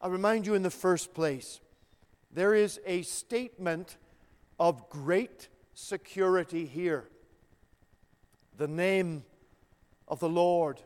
[0.01, 1.61] I remind you in the first place,
[2.31, 3.97] there is a statement
[4.59, 7.09] of great security here.
[8.57, 9.25] The name
[10.09, 10.81] of the Lord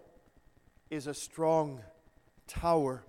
[0.91, 1.81] is a strong
[2.47, 3.05] tower.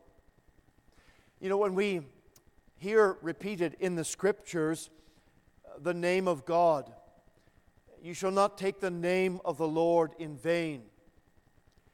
[1.40, 2.02] You know, when we
[2.78, 4.90] hear repeated in the scriptures
[5.66, 6.92] uh, the name of God,
[8.02, 10.84] you shall not take the name of the Lord in vain.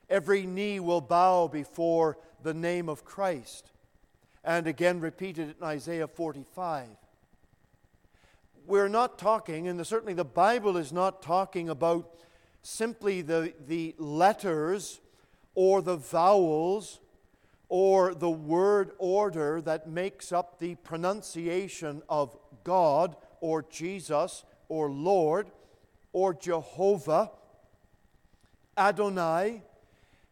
[0.09, 3.71] Every knee will bow before the name of Christ.
[4.43, 6.87] And again repeated in Isaiah 45.
[8.65, 12.13] We're not talking, and certainly the Bible is not talking about
[12.61, 14.99] simply the, the letters
[15.55, 16.99] or the vowels
[17.69, 25.47] or the word order that makes up the pronunciation of God or Jesus or Lord
[26.13, 27.31] or Jehovah,
[28.77, 29.63] Adonai,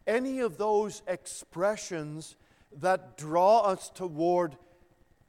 [0.08, 2.36] any of those expressions
[2.80, 4.58] that draw us toward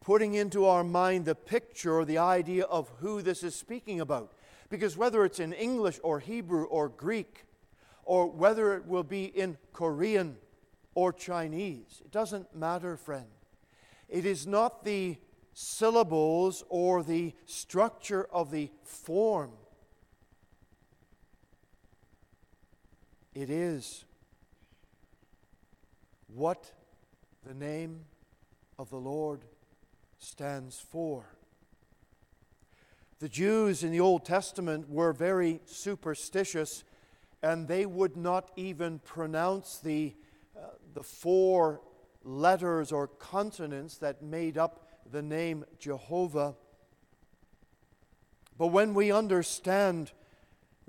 [0.01, 4.33] putting into our mind the picture or the idea of who this is speaking about.
[4.69, 7.45] Because whether it's in English or Hebrew or Greek,
[8.05, 10.37] or whether it will be in Korean
[10.95, 13.27] or Chinese, it doesn't matter, friend.
[14.09, 15.19] It is not the
[15.53, 19.51] syllables or the structure of the form.
[23.35, 24.05] It is
[26.29, 26.71] what
[27.47, 28.01] the name
[28.77, 29.43] of the Lord
[30.19, 31.25] stands for.
[33.21, 36.83] The Jews in the Old Testament were very superstitious,
[37.45, 40.15] and they would not even pronounce the,
[40.57, 41.83] uh, the four
[42.25, 46.57] letters or consonants that made up the name Jehovah.
[48.59, 50.11] But when we understand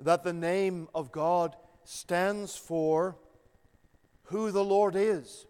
[0.00, 1.54] that the name of God
[1.84, 3.16] stands for
[4.24, 5.46] who the Lord is,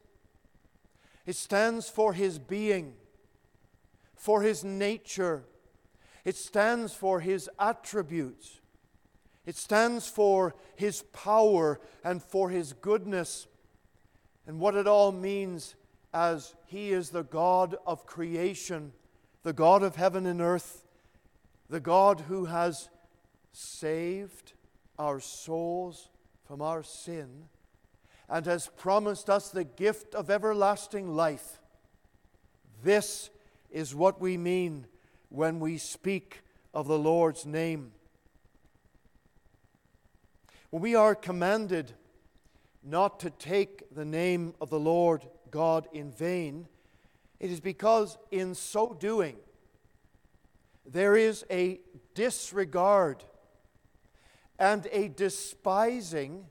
[1.29, 2.95] it stands for His being,
[4.17, 5.45] for His nature,
[6.25, 8.63] it stands for His attributes,
[9.45, 13.47] it stands for His power and for His goodness,
[14.47, 15.75] and what it all means
[16.15, 18.95] as He is the God of creation,
[19.43, 20.87] the God of heaven and earth,
[21.69, 22.89] the God who has
[23.53, 24.55] saved
[24.99, 26.09] our souls
[26.47, 27.49] from our sin
[28.29, 31.61] and has promised us the gift of everlasting life.
[32.83, 33.31] This
[33.71, 34.87] is what we mean
[35.31, 36.43] when we speak
[36.75, 37.93] of the Lord's name.
[40.71, 41.93] When we are commanded
[42.83, 46.69] not to take the name of the Lord God in vain,
[47.41, 49.37] it is because in so doing,
[50.85, 51.81] there is a
[52.15, 53.25] disregard
[54.59, 56.47] and a despising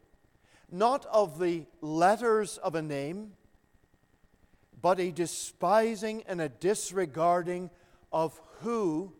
[0.72, 3.34] not of the letters of a name,
[4.82, 7.70] but a despising and a disregarding
[8.12, 9.14] of who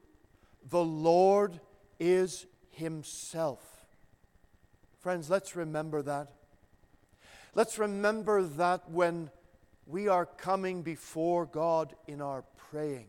[0.70, 1.60] the Lord
[2.00, 3.86] is Himself.
[5.00, 6.34] Friends, let's remember that.
[7.56, 9.32] Let's remember that when
[9.88, 13.08] we are coming before God in our praying.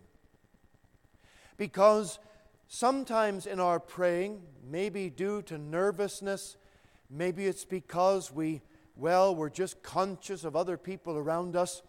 [1.57, 2.19] Because
[2.69, 6.57] sometimes in our praying, maybe due to nervousness,
[7.11, 8.63] maybe it's because we,
[8.97, 11.83] well, we're just conscious of other people around us,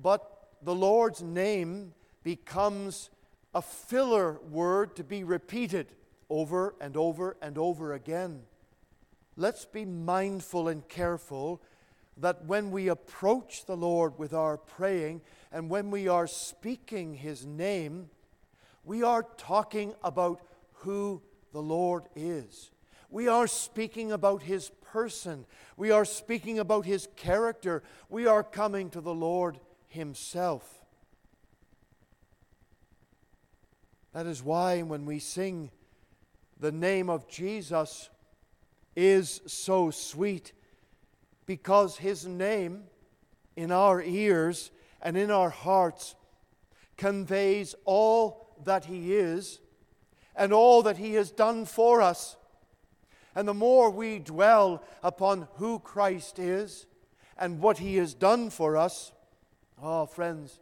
[0.00, 3.10] but the Lord's name becomes
[3.54, 5.92] a filler word to be repeated
[6.28, 8.42] over and over and over again.
[9.36, 11.62] Let's be mindful and careful
[12.16, 15.20] that when we approach the Lord with our praying
[15.52, 18.08] and when we are speaking His name,
[18.84, 20.40] we are talking about
[20.72, 21.20] who
[21.52, 22.70] the Lord is.
[23.16, 25.46] We are speaking about His person.
[25.78, 27.82] We are speaking about His character.
[28.10, 29.58] We are coming to the Lord
[29.88, 30.84] Himself.
[34.12, 35.70] That is why when we sing,
[36.60, 38.10] the name of Jesus
[38.94, 40.52] is so sweet
[41.46, 42.84] because his name
[43.56, 46.16] in our ears and in our hearts
[46.98, 49.60] conveys all that he is
[50.34, 52.36] and all that he has done for us.
[53.36, 56.86] And the more we dwell upon who Christ is
[57.36, 59.12] and what he has done for us,
[59.80, 60.58] oh, friends,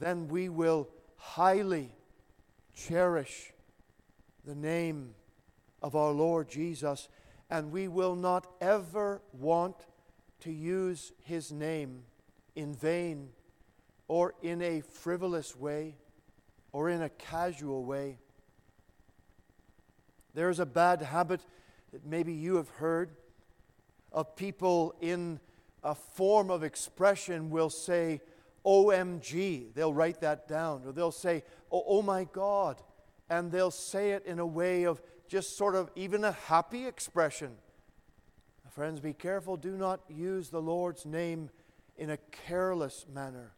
[0.00, 1.92] then we will highly
[2.74, 3.52] cherish
[4.44, 5.14] the name
[5.80, 7.08] of our Lord Jesus,
[7.48, 9.76] and we will not ever want
[10.40, 12.02] to use his name
[12.56, 13.28] in vain
[14.08, 15.94] or in a frivolous way
[16.72, 18.18] or in a casual way.
[20.34, 21.42] There is a bad habit
[21.92, 23.10] that maybe you have heard
[24.12, 25.40] of people in
[25.82, 28.20] a form of expression will say,
[28.64, 29.74] OMG.
[29.74, 30.82] They'll write that down.
[30.86, 32.80] Or they'll say, oh, oh my God.
[33.28, 37.52] And they'll say it in a way of just sort of even a happy expression.
[38.70, 39.58] Friends, be careful.
[39.58, 41.50] Do not use the Lord's name
[41.98, 42.16] in a
[42.46, 43.52] careless manner.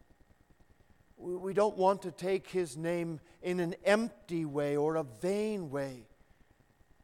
[1.17, 6.07] We don't want to take his name in an empty way or a vain way.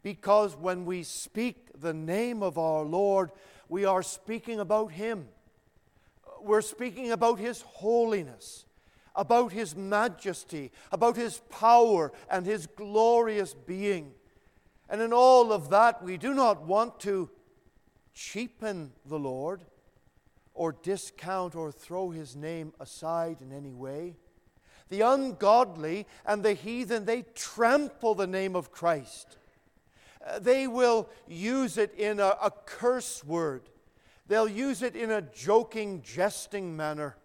[0.03, 3.31] Because when we speak the name of our Lord,
[3.69, 5.29] we are speaking about him
[6.43, 8.67] we're speaking about His holiness,
[9.15, 14.13] about His majesty, about His power and His glorious being.
[14.89, 17.31] And in all of that, we do not want to
[18.13, 19.65] cheapen the Lord
[20.55, 24.17] or discount or throw His name aside in any way.
[24.89, 29.39] The ungodly and the heathen, they trample the name of Christ.
[30.41, 33.63] They will use it in a, a curse word
[34.31, 37.17] They'll use it in a joking, jesting manner.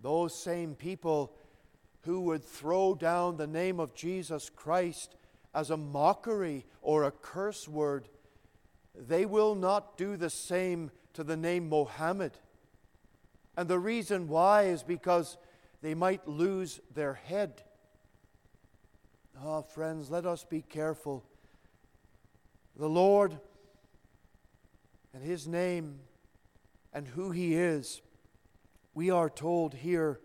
[0.00, 1.32] Those same people
[2.02, 5.16] who would throw down the name of Jesus Christ
[5.52, 8.06] as a mockery or a curse word,
[8.94, 12.38] they will not do the same to the name Mohammed.
[13.56, 15.36] And the reason why is because
[15.82, 17.64] they might lose their head.
[19.40, 21.24] Ah, oh, friends, let us be careful.
[22.76, 23.38] The Lord
[25.14, 26.00] and his name
[26.92, 28.02] and who he is,
[28.94, 30.18] we are told here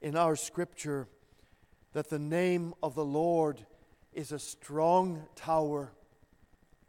[0.00, 1.06] in our scripture
[1.92, 3.64] that the name of the Lord
[4.12, 5.92] is a strong tower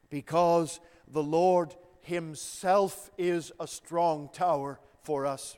[0.09, 5.57] because the Lord himself is a strong tower for us.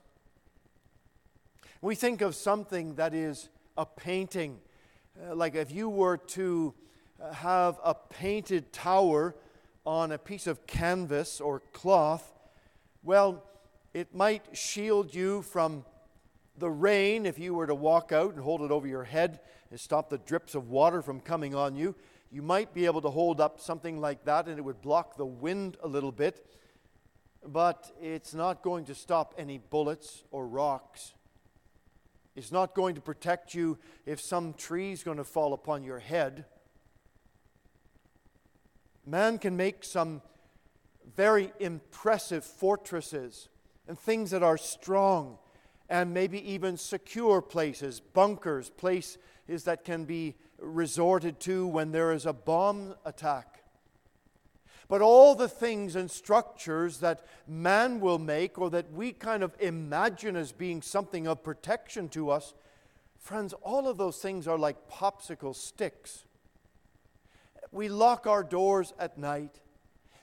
[1.82, 4.60] We think of something that is a painting,
[5.18, 6.74] uh, like if you were to
[7.22, 9.36] uh, have a painted tower
[9.86, 12.34] on a piece of canvas or cloth,
[13.04, 13.44] well,
[13.94, 15.84] it might shield you from
[16.58, 19.40] the rain if you were to walk out and hold it over your head
[19.72, 21.96] and stop the drips of water from coming on you.
[22.32, 25.26] You might be able to hold up something like that and it would block the
[25.26, 26.46] wind a little bit,
[27.46, 31.14] but it's not going to stop any bullets or rocks.
[32.36, 36.00] It's not going to protect you if some tree is going to fall upon your
[36.00, 36.46] head.
[39.06, 40.22] Man can make some
[41.16, 43.50] very impressive fortresses
[43.88, 45.38] and things that are strong
[45.90, 49.18] and maybe even secure places, bunkers, places
[49.64, 53.59] that can be resorted to when there is a bomb attack.
[54.90, 59.56] But all the things and structures that man will make or that we kind of
[59.62, 62.54] imagine as being something of protection to us,
[63.18, 66.26] friends, all of those things are like popsicle sticks
[67.72, 69.60] we lock our doors at night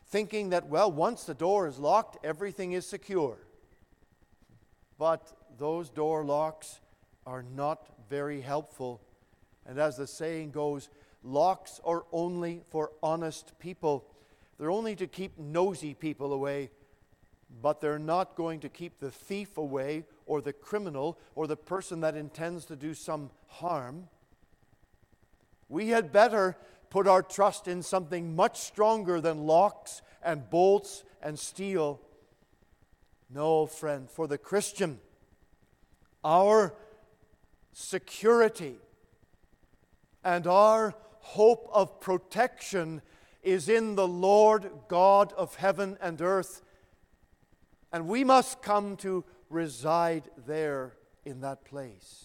[0.06, 3.38] thinking that, well, once the door is locked, everything is secure.
[4.98, 6.80] But those door locks
[7.26, 9.00] are not very helpful.
[9.66, 10.88] And as the saying goes,
[11.22, 14.06] locks are only for honest people.
[14.58, 16.70] They're only to keep nosy people away,
[17.62, 22.00] but they're not going to keep the thief away or the criminal or the person
[22.00, 24.08] that intends to do some harm.
[25.68, 26.56] We had better
[26.90, 32.00] put our trust in something much stronger than locks and bolts and steel.
[33.28, 35.00] No, friend, for the Christian,
[36.24, 36.74] our
[37.72, 38.76] security
[40.24, 43.02] and our hope of protection
[43.46, 46.62] is in the Lord God of heaven and earth.
[47.92, 50.94] And we must come to reside there
[51.24, 52.24] in that place.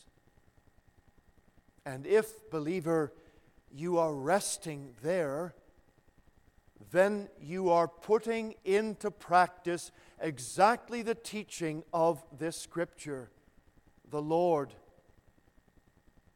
[1.85, 3.13] And if, believer,
[3.71, 5.53] you are resting there,
[6.89, 13.29] then you are putting into practice exactly the teaching of this scripture.
[14.09, 14.73] The Lord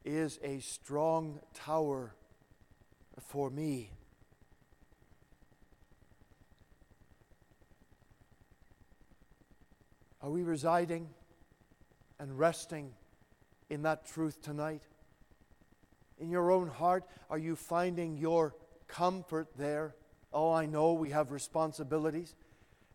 [0.03, 2.13] is a strong tower
[3.19, 3.89] for me.
[10.25, 11.07] Are we residing
[12.19, 12.91] and resting
[13.69, 14.81] in that truth tonight?
[16.17, 17.03] in your own heart?
[17.29, 18.55] Are you finding your
[18.87, 19.95] comfort there?
[20.33, 22.35] Oh, I know we have responsibilities.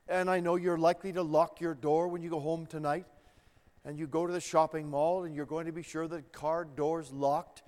[0.08, 3.06] And I know you're likely to lock your door when you go home tonight.
[3.84, 6.64] And you go to the shopping mall and you're going to be sure the car
[6.64, 7.62] door's locked.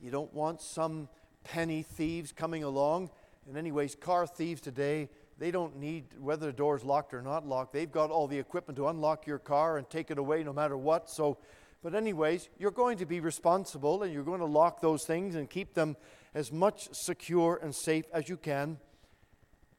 [0.00, 1.08] You don't want some
[1.42, 3.10] penny thieves coming along.
[3.48, 5.08] And, anyways, car thieves today,
[5.38, 7.72] they don't need whether the door's locked or not locked.
[7.72, 10.76] They've got all the equipment to unlock your car and take it away no matter
[10.76, 11.10] what.
[11.10, 11.38] So,
[11.82, 15.48] but, anyways, you're going to be responsible and you're going to lock those things and
[15.48, 15.96] keep them
[16.34, 18.78] as much secure and safe as you can.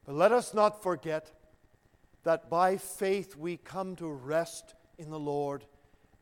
[0.06, 1.32] But let us not forget
[2.24, 5.66] that by faith we come to rest in the Lord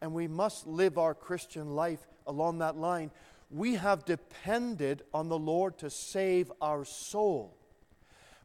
[0.02, 3.12] and we must live our Christian life along that line.
[3.52, 7.58] We have depended on the Lord to save our soul.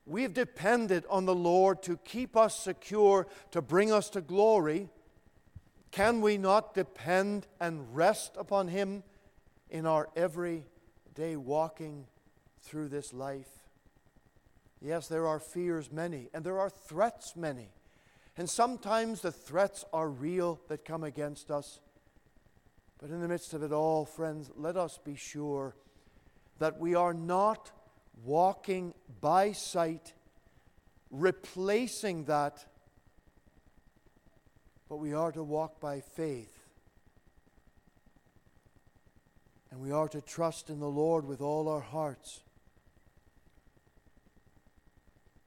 [0.07, 4.89] We've depended on the Lord to keep us secure, to bring us to glory.
[5.91, 9.03] Can we not depend and rest upon Him
[9.69, 12.07] in our everyday walking
[12.63, 13.49] through this life?
[14.81, 17.69] Yes, there are fears many, and there are threats many.
[18.37, 21.81] And sometimes the threats are real that come against us.
[22.99, 25.75] But in the midst of it all, friends, let us be sure
[26.59, 27.71] that we are not
[28.25, 30.13] walking by sight,
[31.11, 32.65] replacing that,
[34.89, 36.57] but we are to walk by faith.
[39.71, 42.41] And we are to trust in the Lord with all our hearts.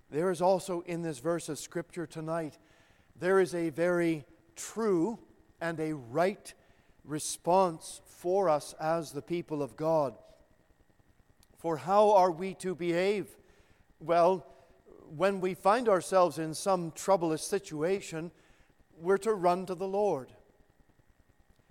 [0.10, 2.58] There is also in this verse of Scripture tonight,
[3.20, 5.20] there is a very true
[5.60, 6.54] and a right
[7.04, 10.18] response for us as the people of God.
[11.64, 13.38] For how are we to behave?
[14.02, 14.46] Well,
[15.16, 18.32] when we find ourselves in some troublous situation,
[19.00, 20.34] we're to run to the Lord.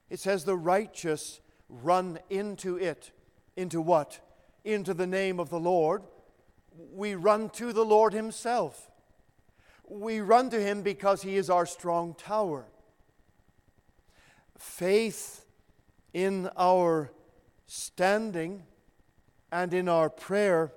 [0.08, 3.12] It says, The righteous run into it.
[3.54, 4.18] Into what?
[4.64, 6.04] Into the name of the Lord.
[6.94, 8.90] We run to the Lord Himself.
[9.86, 12.64] We run to Him because He is our strong tower
[14.58, 15.44] faith
[16.14, 17.10] in our
[17.66, 18.62] standing
[19.52, 20.72] and in our prayer.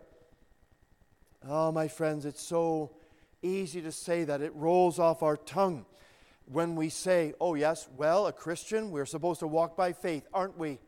[1.47, 2.91] Oh, my friends, it's so
[3.41, 4.41] easy to say that.
[4.41, 5.85] It rolls off our tongue
[6.51, 10.57] when we say, oh, yes, well, a Christian, we're supposed to walk by faith, aren't
[10.57, 10.79] we?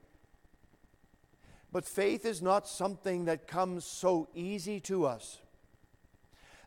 [1.72, 5.40] But faith is not something that comes so easy to us.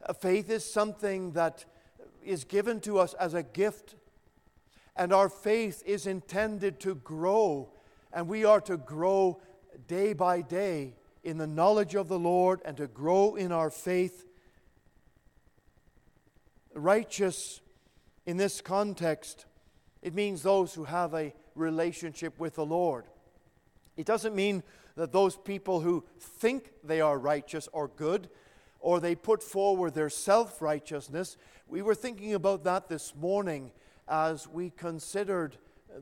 [0.04, 1.66] Uh, faith is something that
[2.24, 3.94] is given to us as a gift
[4.96, 7.70] and our faith is intended to grow,
[8.12, 9.40] and we are to grow
[9.86, 14.24] day by day in the knowledge of the Lord and to grow in our faith.
[16.74, 17.60] Righteous
[18.26, 19.46] in this context,
[20.02, 23.06] it means those who have a relationship with the Lord.
[23.96, 24.62] It doesn't mean
[24.96, 28.28] that those people who think they are righteous or good,
[28.80, 31.36] or they put forward their self righteousness.
[31.68, 33.72] We were thinking about that this morning
[34.08, 35.56] as we considered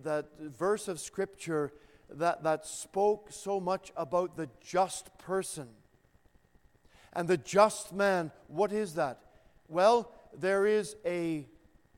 [0.05, 1.73] that verse of Scripture
[2.11, 5.69] that, that spoke so much about the just person.
[7.13, 9.21] And the just man, what is that?
[9.69, 11.47] Well, there is a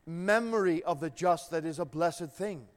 [0.05, 2.67] memory of the just that is a blessed thing.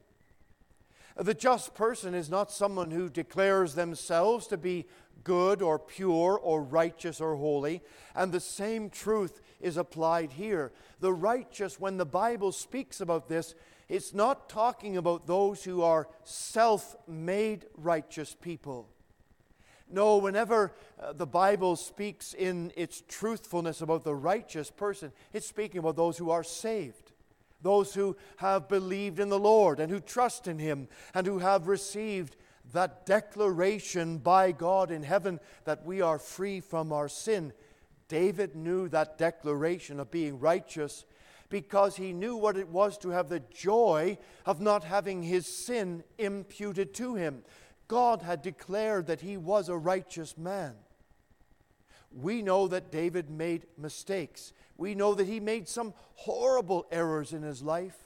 [1.16, 4.86] The just person is not someone who declares themselves to be
[5.22, 7.82] good or pure or righteous or holy.
[8.14, 10.72] And the same truth is applied here.
[11.00, 13.54] The righteous, when the Bible speaks about this,
[13.94, 18.88] it's not talking about those who are self made righteous people.
[19.88, 25.78] No, whenever uh, the Bible speaks in its truthfulness about the righteous person, it's speaking
[25.78, 27.12] about those who are saved,
[27.62, 31.68] those who have believed in the Lord and who trust in Him and who have
[31.68, 32.34] received
[32.72, 37.52] that declaration by God in heaven that we are free from our sin.
[38.08, 41.04] David knew that declaration of being righteous
[41.54, 46.02] because he knew what it was to have the joy of not having his sin
[46.18, 47.44] imputed to him.
[47.86, 50.74] God had declared that he was a righteous man.
[52.10, 54.52] We know that David made mistakes.
[54.76, 57.98] We know that he made some horrible errors in his life.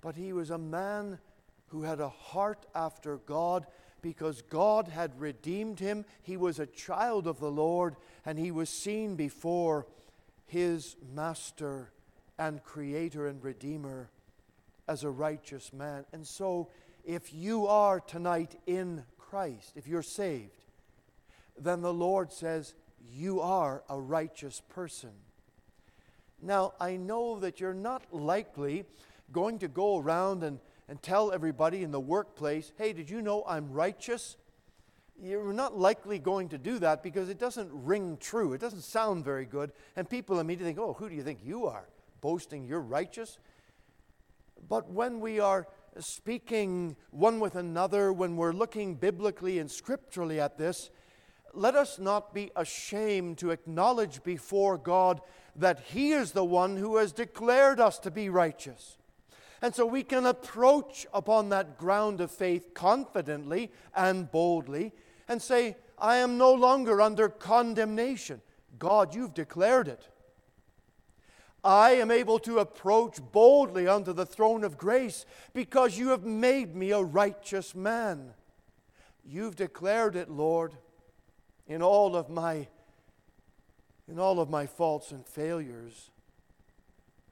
[0.00, 1.20] But he was a man
[1.68, 3.66] who had a heart after God
[4.00, 6.04] because God had redeemed him.
[6.20, 7.94] He was a child of the Lord
[8.26, 9.86] and he was seen before
[10.52, 11.90] his master
[12.38, 14.10] and creator and redeemer
[14.86, 16.04] as a righteous man.
[16.12, 16.68] And so,
[17.04, 20.66] if you are tonight in Christ, if you're saved,
[21.58, 22.74] then the Lord says,
[23.10, 25.12] You are a righteous person.
[26.42, 28.84] Now, I know that you're not likely
[29.32, 33.44] going to go around and and tell everybody in the workplace, hey, did you know
[33.46, 34.36] I'm righteous?
[35.20, 38.52] You're not likely going to do that because it doesn't ring true.
[38.52, 39.72] It doesn't sound very good.
[39.96, 41.88] And people immediately think, oh, who do you think you are?
[42.20, 43.38] Boasting you're righteous?
[44.68, 50.58] But when we are speaking one with another, when we're looking biblically and scripturally at
[50.58, 50.90] this,
[51.54, 55.20] let us not be ashamed to acknowledge before God
[55.56, 58.96] that He is the one who has declared us to be righteous.
[59.60, 64.92] And so we can approach upon that ground of faith confidently and boldly
[65.32, 68.40] and say, I am no longer under condemnation.
[68.78, 70.08] God, you've declared it.
[71.64, 75.24] I am able to approach boldly unto the throne of grace
[75.54, 78.34] because you have made me a righteous man.
[79.24, 80.74] You've declared it, Lord,
[81.66, 82.68] in all of my
[84.08, 86.10] in all of my faults and failures.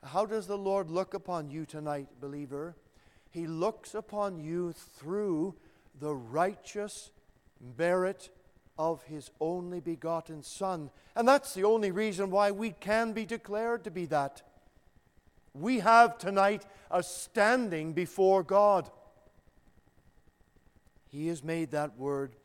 [0.05, 2.76] How does the Lord look upon you tonight, believer?
[3.30, 5.57] He looks upon you through
[5.98, 7.11] the righteous
[7.76, 8.30] merit
[8.78, 10.90] of his only begotten Son.
[11.14, 14.42] And that's the only reason why we can be declared to be that.
[15.52, 18.90] We have tonight a standing before God.
[21.08, 22.36] He has made that word.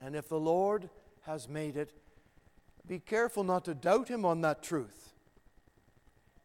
[0.00, 0.90] And if the Lord
[1.22, 1.92] has made it,
[2.86, 5.14] be careful not to doubt him on that truth.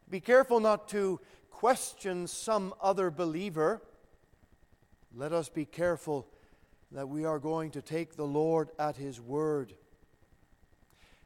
[0.08, 1.20] Be careful not to
[1.50, 3.82] question some other believer.
[5.14, 6.28] Let us be careful
[6.92, 9.74] that we are going to take the Lord at His word.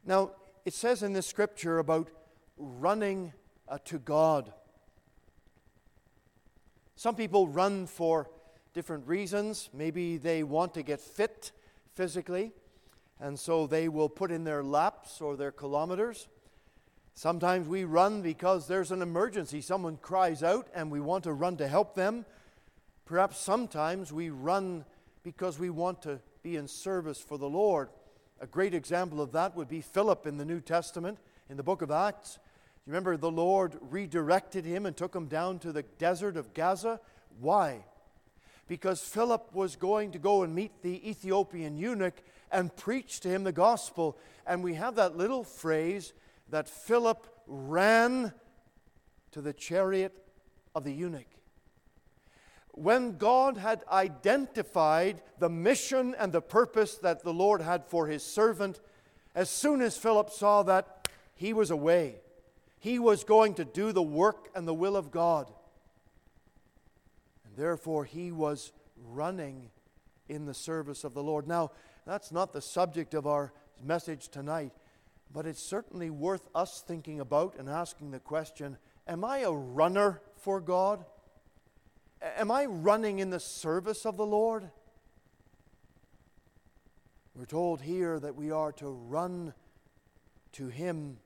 [0.04, 0.32] Now,
[0.64, 2.08] it says in this scripture about
[2.56, 3.32] running
[3.68, 4.52] uh, to God.
[6.96, 8.28] Some people run for
[8.74, 9.70] different reasons.
[9.72, 11.52] Maybe they want to get fit
[11.94, 12.52] physically,
[13.18, 16.28] and so they will put in their laps or their kilometers.
[17.14, 19.61] Sometimes we run because there's an emergency.
[19.61, 22.24] Someone cries out and we want to run to help them.
[23.04, 24.84] Perhaps sometimes we run
[25.22, 27.90] because we want to be in service for the Lord.
[28.40, 31.18] A great example of that would be Philip in the New Testament,
[31.48, 32.38] in the book of Acts.
[32.86, 37.00] You remember the Lord redirected him and took him down to the desert of Gaza?
[37.38, 37.84] Why?
[38.66, 43.44] Because Philip was going to go and meet the Ethiopian eunuch and preach to him
[43.44, 44.16] the gospel.
[44.46, 46.12] And we have that little phrase
[46.48, 48.32] that Philip ran
[49.32, 50.16] to the chariot
[50.74, 51.26] of the eunuch
[52.80, 58.22] when God had identified the mission and the purpose that the Lord had for his
[58.22, 58.80] servant,
[59.34, 62.16] as soon as Philip saw that, he was away.
[62.78, 65.52] He was going to do the work and the will of God.
[67.44, 68.72] And therefore, he was
[69.10, 69.68] running
[70.30, 71.46] in the service of the Lord.
[71.46, 71.72] Now,
[72.06, 73.52] that's not the subject of our
[73.84, 74.72] message tonight,
[75.30, 80.22] but it's certainly worth us thinking about and asking the question Am I a runner
[80.36, 81.04] for God?
[82.22, 84.70] Am I running in the service of the Lord?
[87.34, 89.54] We're told here that we are to run
[90.52, 91.16] to Him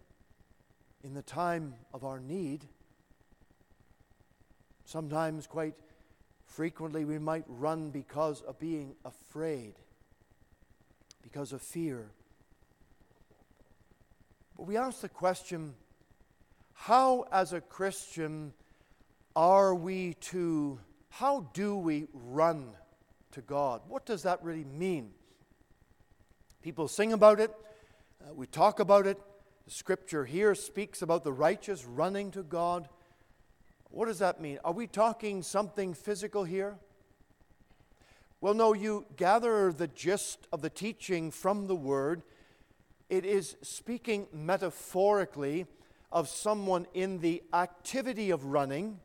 [1.02, 2.66] in the time of our need.
[4.84, 5.74] Sometimes, quite
[6.46, 9.74] frequently, we might run because of being afraid,
[11.22, 12.06] because of fear.
[14.56, 15.74] But we ask the question
[16.74, 18.52] how, as a Christian,
[19.36, 20.78] are we to,
[21.08, 22.70] how do we run
[23.32, 23.82] to God?
[23.88, 25.10] What does that really mean?
[26.62, 27.50] People sing about it,
[28.22, 29.18] uh, we talk about it.
[29.64, 32.88] The scripture here speaks about the righteous running to God.
[33.90, 34.58] What does that mean?
[34.64, 36.76] Are we talking something physical here?
[38.40, 42.22] Well, no, you gather the gist of the teaching from the Word.
[43.08, 45.66] It is speaking metaphorically
[46.12, 49.00] of someone in the activity of running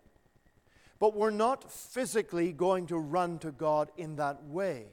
[1.00, 4.88] but we're not physically going to run to God in that way.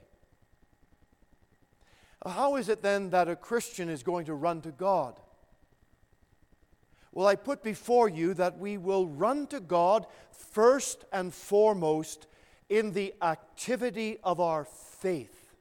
[2.24, 5.20] How is it then that a Christian is going to run to God?
[7.12, 12.26] Well, I put before you that we will run to God first and foremost
[12.68, 15.54] in the activity of our faith.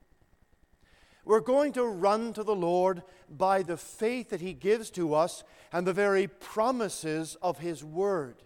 [1.23, 5.43] We're going to run to the Lord by the faith that He gives to us
[5.71, 8.43] and the very promises of His Word.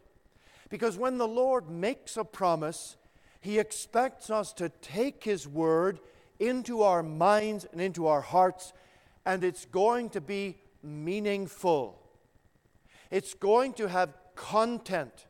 [0.70, 2.95] Because when the Lord makes a promise,
[3.41, 5.99] He expects us to take His word
[6.39, 8.72] into our minds and into our hearts,
[9.26, 12.01] and it's going to be meaningful.
[13.11, 15.26] It's going to have content.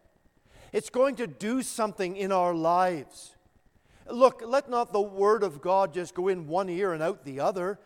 [0.72, 3.36] It's going to do something in our lives.
[4.08, 7.40] Look, let not the Word of God just go in one ear and out the
[7.40, 7.80] other.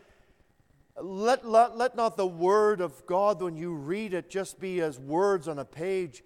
[1.01, 4.99] Let, let, let not the Word of God, when you read it, just be as
[4.99, 6.24] words on a page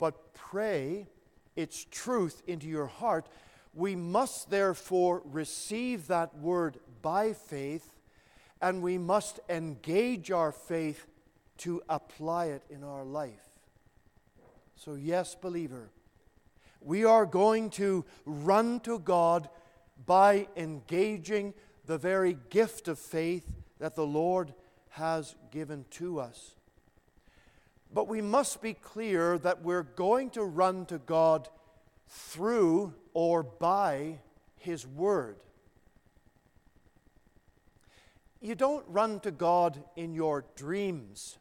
[0.00, 1.06] but pray
[1.54, 3.28] its truth into your heart.
[3.72, 7.94] We must therefore receive that word by faith,
[8.60, 11.06] and we must engage our faith
[11.58, 13.46] to apply it in our life.
[14.74, 15.90] So, yes, believer,
[16.82, 19.48] We are going to run to God
[20.06, 21.52] by engaging
[21.84, 23.46] the very gift of faith
[23.78, 24.54] that the Lord
[24.90, 26.54] has given to us.
[27.92, 31.48] But we must be clear that we're going to run to God
[32.08, 34.18] through or by
[34.56, 35.36] His Word.
[38.40, 41.38] You don't run to God in your dreams.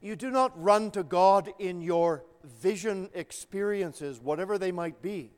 [0.00, 5.30] You do not run to God in your vision experiences, whatever they might be.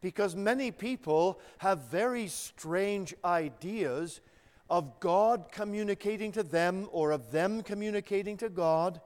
[0.00, 4.22] Because many people have very strange ideas
[4.70, 9.00] of God communicating to them or of them communicating to God,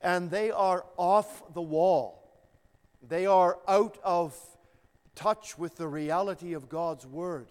[0.00, 2.24] and they are off the wall.
[3.06, 4.34] They are out of
[5.14, 7.48] touch with the reality of God's Word.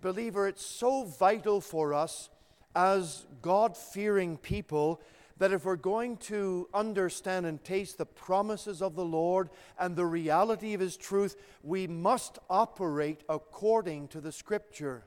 [0.00, 2.30] Believer, it's so vital for us
[2.76, 5.00] as God fearing people
[5.38, 10.06] that if we're going to understand and taste the promises of the Lord and the
[10.06, 15.04] reality of His truth, we must operate according to the Scripture.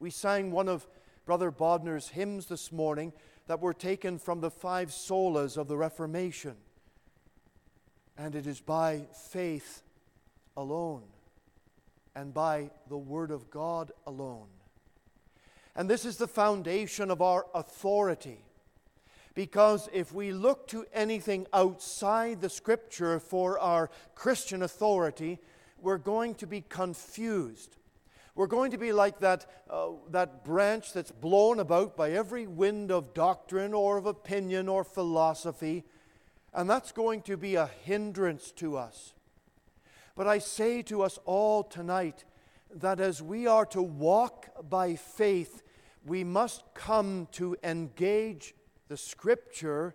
[0.00, 0.88] We sang one of
[1.24, 3.12] Brother Bodner's hymns this morning
[3.46, 6.56] that were taken from the five solas of the Reformation.
[8.18, 9.82] And it is by faith
[10.56, 11.04] alone
[12.16, 14.48] and by the Word of God alone
[15.76, 18.44] and this is the foundation of our authority.
[19.34, 25.38] Because if we look to anything outside the Scripture for our Christian authority,
[25.80, 27.76] we're going to be confused.
[28.40, 32.90] We're going to be like that, uh, that branch that's blown about by every wind
[32.90, 35.84] of doctrine or of opinion or philosophy,
[36.54, 39.12] and that's going to be a hindrance to us.
[40.16, 42.24] But I say to us all tonight
[42.76, 45.62] that as we are to walk by faith,
[46.06, 48.54] we must come to engage
[48.88, 49.94] the Scripture,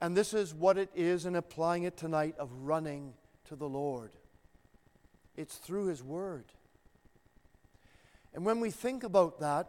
[0.00, 3.14] and this is what it is in applying it tonight of running
[3.44, 4.16] to the Lord.
[5.36, 6.46] It's through His Word.
[8.38, 9.66] And when we think about that,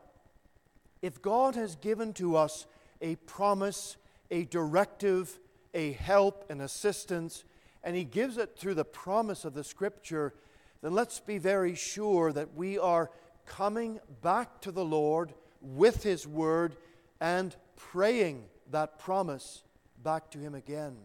[1.02, 2.68] if God has given to us
[3.02, 3.98] a promise,
[4.30, 5.40] a directive,
[5.74, 7.46] a help, an assistance,
[7.84, 10.36] and He gives it through the promise of the Scripture,
[10.84, 13.10] then let's be very sure that we are
[13.48, 16.76] coming back to the Lord with His Word
[17.20, 19.64] and praying that promise
[20.04, 20.96] back to Him again.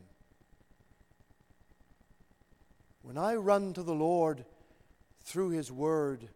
[3.01, 4.45] When I run to the Lord
[5.23, 6.29] through His Word,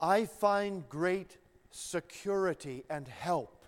[0.00, 1.38] I find great
[1.70, 3.58] security and help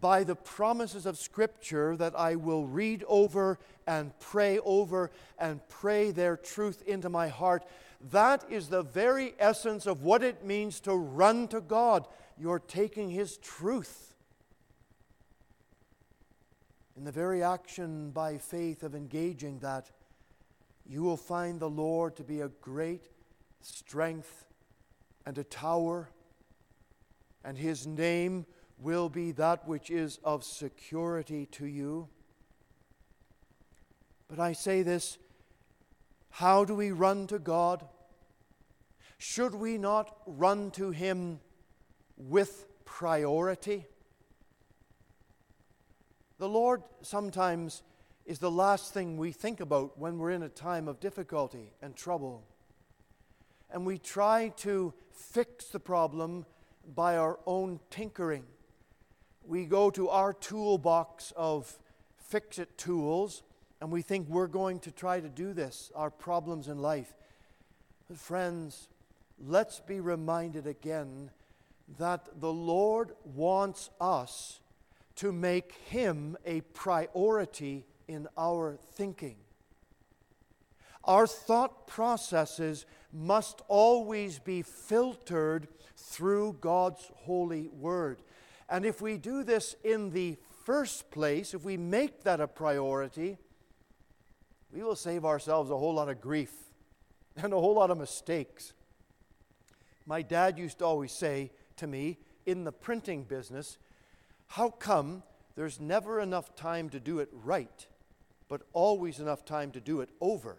[0.00, 6.10] by the promises of Scripture that I will read over and pray over and pray
[6.10, 7.64] their truth into my heart.
[8.10, 12.06] That is the very essence of what it means to run to God.
[12.36, 14.14] You're taking His truth.
[16.96, 19.90] In the very action by faith of engaging that,
[20.86, 23.08] you will find the Lord to be a great
[23.60, 24.46] strength
[25.26, 26.10] and a tower,
[27.44, 28.46] and His name
[28.78, 32.08] will be that which is of security to you.
[34.28, 35.18] But I say this
[36.30, 37.84] how do we run to God?
[39.18, 41.40] Should we not run to Him
[42.16, 43.86] with priority?
[46.38, 47.82] The Lord sometimes
[48.26, 51.94] is the last thing we think about when we're in a time of difficulty and
[51.94, 52.42] trouble.
[53.70, 56.44] And we try to fix the problem
[56.94, 58.44] by our own tinkering
[59.46, 61.78] we go to our toolbox of
[62.16, 63.42] fix it tools
[63.80, 67.14] and we think we're going to try to do this, our problems in life.
[68.08, 68.88] But, friends,
[69.38, 71.30] let's be reminded again
[71.98, 74.60] that the Lord wants us
[75.16, 79.36] to make Him a priority in our thinking.
[81.04, 88.20] Our thought processes must always be filtered through God's holy word.
[88.68, 93.38] And if we do this in the first place, if we make that a priority,
[94.72, 96.52] we will save ourselves a whole lot of grief
[97.36, 98.72] and a whole lot of mistakes.
[100.06, 103.78] My dad used to always say to me in the printing business,
[104.48, 105.22] How come
[105.54, 107.86] there's never enough time to do it right,
[108.48, 110.58] but always enough time to do it over?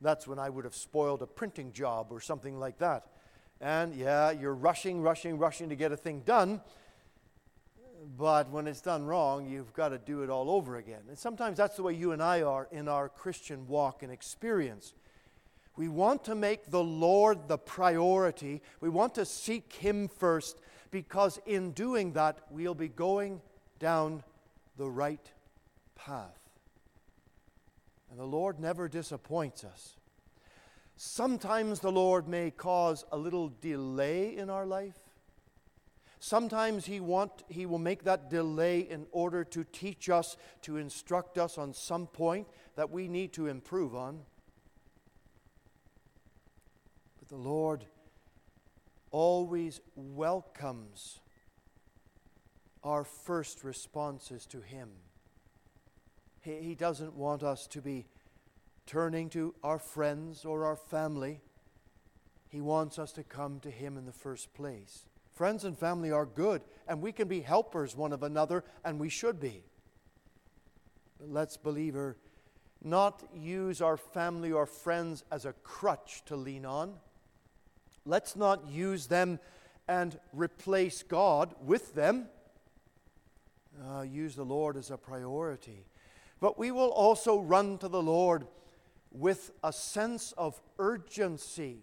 [0.00, 3.06] That's when I would have spoiled a printing job or something like that.
[3.60, 6.60] And yeah, you're rushing, rushing, rushing to get a thing done,
[8.16, 11.02] but when it's done wrong, you've got to do it all over again.
[11.08, 14.94] And sometimes that's the way you and I are in our Christian walk and experience.
[15.76, 18.62] We want to make the Lord the priority.
[18.80, 20.58] We want to seek Him first
[20.90, 23.40] because in doing that, we'll be going
[23.78, 24.22] down
[24.76, 25.30] the right
[25.94, 26.39] path.
[28.10, 29.96] And the Lord never disappoints us.
[30.96, 34.98] Sometimes the Lord may cause a little delay in our life.
[36.18, 41.38] Sometimes he, want, he will make that delay in order to teach us, to instruct
[41.38, 42.46] us on some point
[42.76, 44.20] that we need to improve on.
[47.18, 47.86] But the Lord
[49.10, 51.20] always welcomes
[52.82, 54.90] our first responses to Him.
[56.40, 58.06] He, he doesn't want us to be
[58.86, 61.40] turning to our friends or our family.
[62.48, 65.04] He wants us to come to Him in the first place.
[65.32, 69.08] Friends and family are good, and we can be helpers one of another, and we
[69.08, 69.62] should be.
[71.18, 72.16] But let's, believer,
[72.82, 76.94] not use our family or friends as a crutch to lean on.
[78.04, 79.38] Let's not use them
[79.86, 82.26] and replace God with them.
[83.88, 85.84] Uh, use the Lord as a priority.
[86.40, 88.46] But we will also run to the Lord
[89.12, 91.82] with a sense of urgency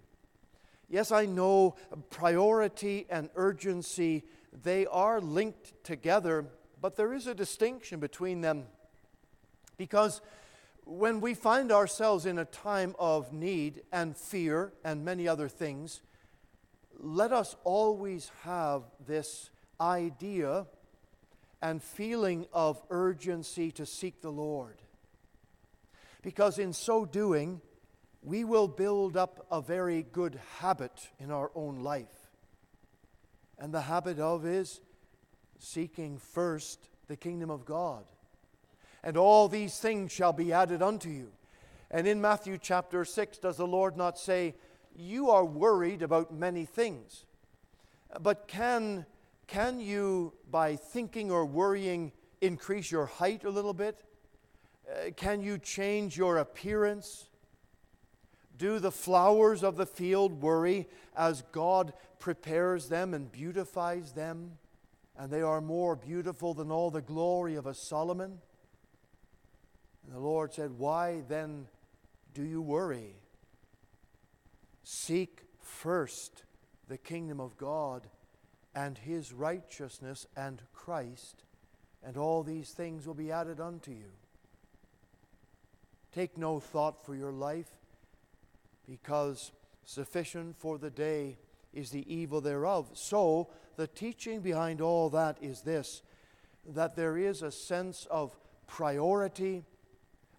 [0.90, 1.76] Yes, I know
[2.10, 4.24] priority and urgency,
[4.64, 6.46] they are linked together,
[6.82, 8.66] but there is a distinction between them.
[9.78, 10.22] Because
[10.86, 16.02] when we find ourselves in a time of need and fear and many other things,
[16.98, 19.50] let us always have this
[19.82, 20.68] idea
[21.62, 24.82] and feeling of urgency to seek the Lord.
[26.22, 27.62] Because in so doing,
[28.22, 32.32] we will build up a very good habit in our own life.
[33.58, 34.82] And the habit of is
[35.60, 38.06] seeking first the kingdom of God.
[39.04, 41.32] And all these things shall be added unto you.
[41.90, 44.56] And in Matthew chapter 6, does the Lord not say,
[44.96, 47.24] You are worried about many things,
[48.22, 49.06] but can,
[49.48, 54.04] can you, by thinking or worrying, increase your height a little bit?
[54.90, 57.30] Uh, can you change your appearance?
[58.58, 64.58] Do the flowers of the field worry as God prepares them and beautifies them?
[65.18, 68.40] And they are more beautiful than all the glory of a Solomon?
[70.06, 71.68] And the Lord said, Why then
[72.34, 73.16] do you worry?
[74.84, 76.44] Seek first
[76.88, 78.08] the kingdom of God
[78.78, 81.44] and his righteousness and Christ,
[82.04, 84.12] and all these things will be added unto you.
[86.14, 87.72] Take no thought for your life
[88.88, 89.52] because
[89.84, 91.40] sufficient for the day
[91.74, 92.92] is the evil thereof.
[92.94, 96.04] So, the teaching behind all that is this
[96.76, 99.64] that there is a sense of priority,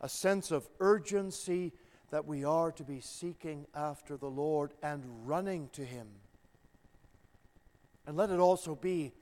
[0.01, 1.72] a sense of urgency
[2.11, 6.07] that we are to be seeking after the Lord and running to Him.
[8.09, 9.12] And let it also be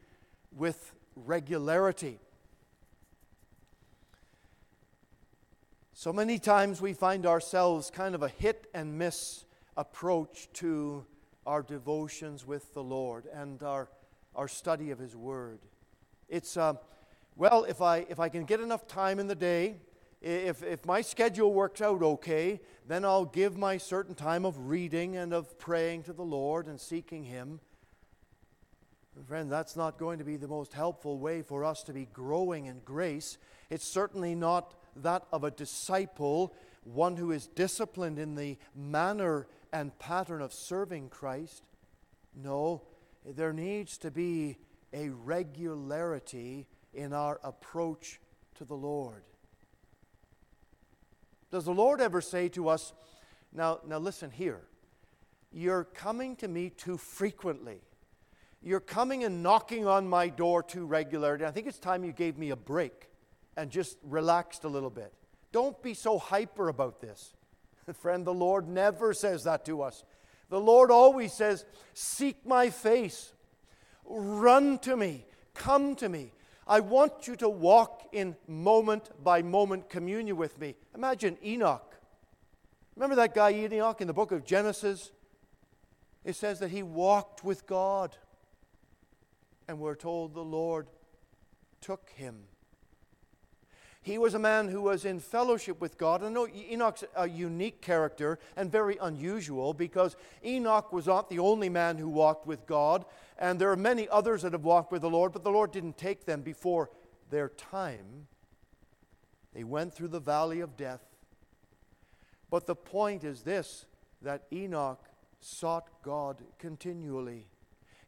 [0.57, 2.21] with regularity.
[5.93, 9.45] So many times we find ourselves kind of a hit and miss
[9.77, 11.05] approach to
[11.45, 13.89] our devotions with the Lord and our,
[14.37, 15.59] our study of His Word.
[16.29, 16.75] It's, uh,
[17.35, 19.79] well, if I, if I can get enough time in the day,
[20.23, 25.17] if, if my schedule works out okay, then I'll give my certain time of reading
[25.17, 27.59] and of praying to the Lord and seeking Him.
[29.25, 32.67] Friend, that's not going to be the most helpful way for us to be growing
[32.67, 33.39] in grace.
[33.71, 36.55] It's certainly not that of a disciple,
[36.85, 41.63] one who is disciplined in the manner and pattern of serving Christ.
[42.35, 42.83] No,
[43.25, 44.59] there needs to be
[44.93, 48.21] a regularity in our approach
[48.57, 49.23] to the Lord.
[51.51, 52.93] Does the Lord ever say to us,
[53.53, 54.61] now, now listen here,
[55.53, 57.81] you're coming to me too frequently.
[58.67, 61.45] You're coming and knocking on my door too regularly.
[61.45, 63.09] I think it's time you gave me a break
[63.57, 65.13] and just relaxed a little bit.
[65.53, 67.33] Don't be so hyper about this.
[68.01, 70.03] Friend, the Lord never says that to us.
[70.49, 71.65] The Lord always says,
[71.95, 73.35] Seek my face,
[74.05, 76.33] run to me, come to me.
[76.67, 80.75] I want you to walk in moment by moment communion with me.
[80.93, 81.95] Imagine Enoch.
[82.97, 85.13] Remember that guy Enoch in the book of Genesis?
[86.25, 88.17] It says that he walked with God.
[89.69, 90.87] And we're told the Lord
[91.81, 92.45] took him
[94.07, 96.23] he was a man who was in fellowship with God.
[96.23, 100.15] I know Enoch's a unique character and very unusual because
[100.45, 103.05] Enoch was not the only man who walked with God,
[103.37, 105.99] and there are many others that have walked with the Lord, but the Lord didn't
[105.99, 106.89] take them before
[107.31, 108.29] their time.
[109.53, 111.03] They went through the valley of death.
[112.49, 113.87] But the point is this
[114.23, 115.01] that Enoch
[115.41, 117.49] sought God continually.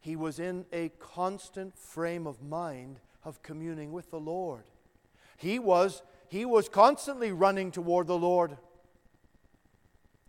[0.09, 4.65] He was in a constant frame of mind of communing with the Lord.
[5.37, 8.57] He was he was constantly running toward the Lord.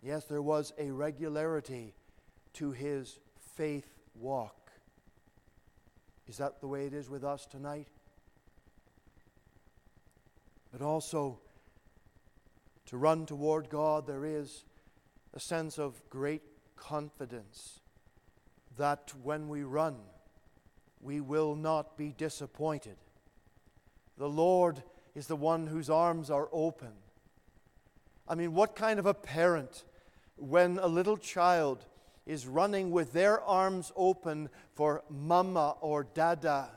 [0.02, 1.94] Yes, there was a regularity
[2.52, 3.20] to his
[3.56, 4.70] faith walk.
[6.28, 7.88] Is that the way it is with us tonight?
[10.70, 11.38] But also,
[12.84, 14.66] to run toward God, there is
[15.32, 16.42] a sense of great
[16.76, 17.79] confidence
[18.76, 19.96] that when we run,
[21.00, 22.96] we will not be disappointed.
[24.18, 24.82] The Lord
[25.14, 26.92] is the one whose arms are open.
[28.28, 29.84] I mean, what kind of a parent,
[30.36, 31.84] when a little child
[32.26, 36.68] is running with their arms open for mama or dada,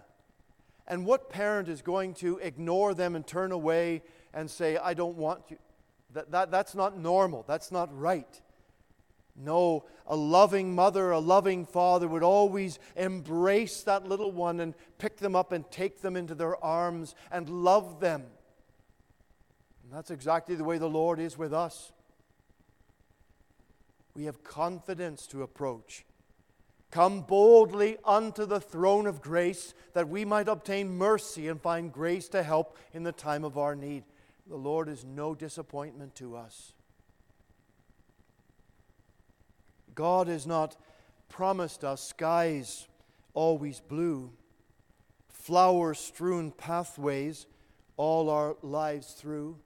[0.87, 4.01] and what parent is going to ignore them and turn away
[4.33, 5.57] and say, I don't want you?
[6.13, 7.45] That, that, that's not normal.
[7.47, 8.41] That's not right.
[9.35, 15.17] No, a loving mother, a loving father would always embrace that little one and pick
[15.17, 18.23] them up and take them into their arms and love them.
[19.83, 21.91] And that's exactly the way the Lord is with us.
[24.15, 26.05] We have confidence to approach.
[26.91, 32.27] Come boldly unto the throne of grace that we might obtain mercy and find grace
[32.29, 34.03] to help in the time of our need.
[34.45, 36.73] The Lord is no disappointment to us.
[39.95, 40.75] God has not
[41.29, 42.87] promised us skies
[43.33, 44.31] always blue,
[45.27, 47.45] flower strewn pathways
[47.97, 49.57] all our lives through.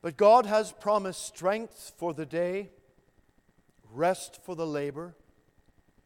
[0.00, 2.70] But God has promised strength for the day,
[3.92, 5.14] rest for the labor,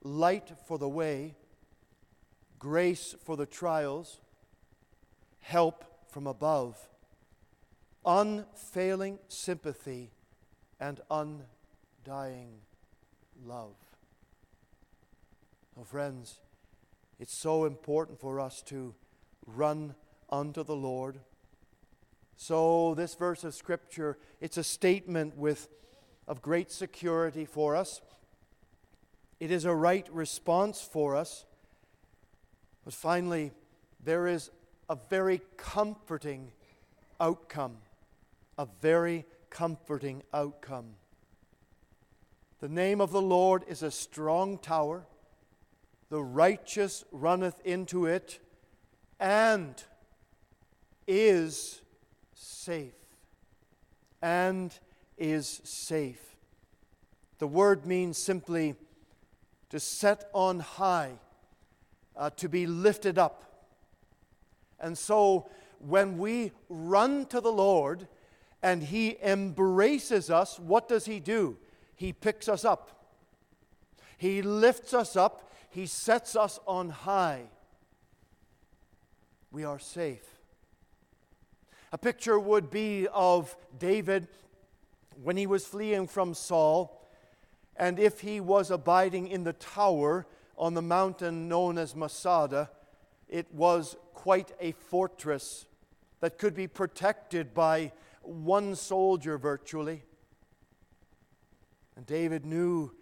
[0.02, 1.34] light for the way,
[2.58, 4.20] grace for the trials,
[5.40, 6.76] help from above,
[8.04, 10.10] unfailing sympathy,
[10.78, 12.65] and undying
[13.44, 13.74] love.
[15.78, 16.38] Oh, friends,
[17.18, 18.94] it's so important for us to
[19.46, 19.94] run
[20.30, 21.20] unto the Lord.
[22.36, 25.68] So, this verse of Scripture, it's a statement with,
[26.28, 28.00] of great security for us.
[29.40, 31.44] It is a right response for us.
[32.84, 33.52] But finally,
[34.02, 34.50] there is
[34.88, 36.52] a very comforting
[37.20, 37.78] outcome.
[38.58, 40.94] A very comforting outcome.
[42.60, 45.06] The name of the Lord is a strong tower.
[46.08, 48.38] The righteous runneth into it
[49.20, 49.82] and
[51.06, 51.82] is
[52.34, 52.94] safe.
[54.22, 54.74] And
[55.18, 56.36] is safe.
[57.38, 58.74] The word means simply
[59.68, 61.12] to set on high,
[62.16, 63.66] uh, to be lifted up.
[64.80, 68.08] And so when we run to the Lord
[68.62, 71.58] and He embraces us, what does He do?
[71.96, 72.90] He picks us up.
[74.16, 75.50] He lifts us up.
[75.70, 77.44] He sets us on high.
[79.50, 80.24] We are safe.
[81.92, 84.28] A picture would be of David
[85.22, 87.08] when he was fleeing from Saul,
[87.76, 90.26] and if he was abiding in the tower
[90.58, 92.70] on the mountain known as Masada,
[93.28, 95.66] it was quite a fortress
[96.20, 97.92] that could be protected by
[98.22, 100.02] one soldier virtually.
[101.96, 102.92] And David knew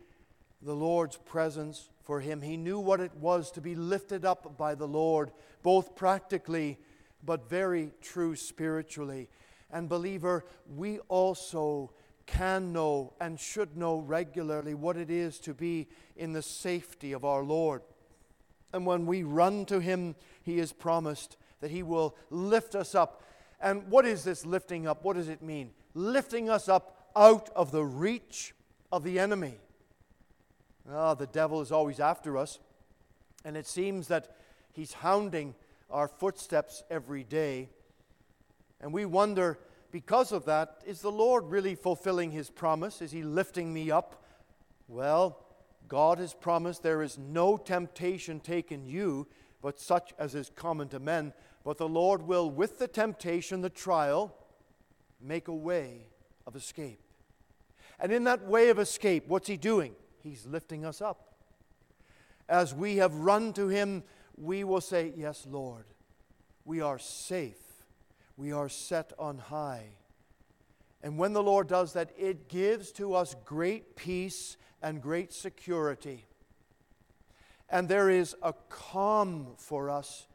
[0.63, 2.43] the Lord's presence for him.
[2.43, 6.79] He knew what it was to be lifted up by the Lord, both practically
[7.23, 9.29] but very true spiritually.
[9.71, 10.45] And, believer,
[10.75, 11.93] we also
[12.27, 17.25] can know and should know regularly what it is to be in the safety of
[17.25, 17.83] our Lord.
[18.73, 23.23] And when we run to Him, He is promised that He will lift us up.
[23.61, 25.05] And what is this lifting up?
[25.05, 25.71] What does it mean?
[25.95, 28.55] Lifting us up out of the reach
[28.95, 29.55] of the enemy.
[30.89, 32.61] Oh, the devil is always after us,
[33.45, 34.37] and it seems that
[34.71, 35.57] he's hounding
[35.91, 37.71] our footsteps every day.
[38.81, 39.59] And we wonder,
[39.91, 43.03] because of that, is the Lord really fulfilling his promise?
[43.03, 44.23] Is he lifting me up?
[44.87, 45.41] Well,
[45.89, 49.27] God has promised there is no temptation taken you,
[49.61, 51.33] but such as is common to men.
[51.65, 54.37] But the Lord will, with the temptation, the trial,
[55.21, 56.07] make a way
[56.47, 57.01] of escape.
[58.01, 59.95] And in that way of escape, what's He doing?
[60.23, 61.35] He's lifting us up.
[62.49, 64.03] As we have run to Him,
[64.37, 65.85] we will say, Yes, Lord,
[66.65, 67.59] we are safe.
[68.37, 69.91] We are set on high.
[71.03, 76.25] And when the Lord does that, it gives to us great peace and great security.
[77.69, 80.27] And there is a calm for us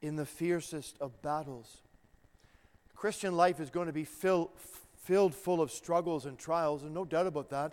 [0.00, 1.82] in the fiercest of battles.
[2.94, 4.50] Christian life is going to be filled,
[5.08, 7.72] filled full of struggles and trials, and no doubt about that.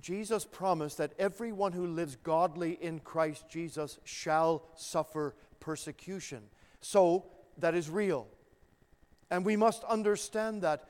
[0.00, 6.40] Jesus promised that everyone who lives godly in Christ Jesus shall suffer persecution.
[6.80, 7.26] So,
[7.58, 8.26] that is real.
[9.30, 10.88] And we must understand that.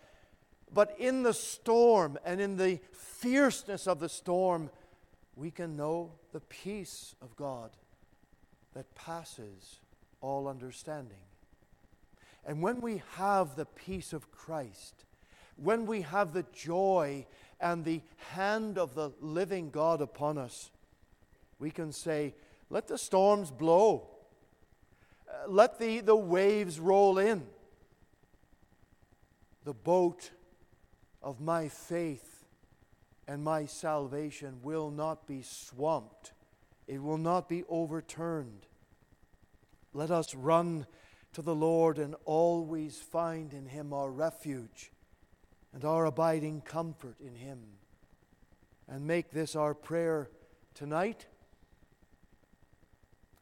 [0.73, 4.71] But in the storm and in the fierceness of the storm,
[5.35, 7.73] we can know the peace of God
[8.75, 9.81] that passes
[10.21, 11.25] all understanding.
[12.47, 15.06] And when we have the peace of Christ,
[15.57, 17.27] when we have the joy
[17.61, 18.03] and the
[18.33, 20.71] hand of the living God upon us,
[21.59, 22.35] we can say,
[22.69, 24.09] Let the storms blow,
[25.29, 27.47] uh, let the, the waves roll in.
[29.65, 30.31] The boat
[31.23, 32.45] of my faith
[33.27, 36.33] and my salvation will not be swamped,
[36.87, 38.67] it will not be overturned.
[39.95, 40.87] Let us run
[41.33, 44.93] to the Lord and always find in Him our refuge
[45.77, 47.59] and our abiding comfort in Him.
[48.89, 50.31] And make this our prayer
[50.75, 51.27] tonight.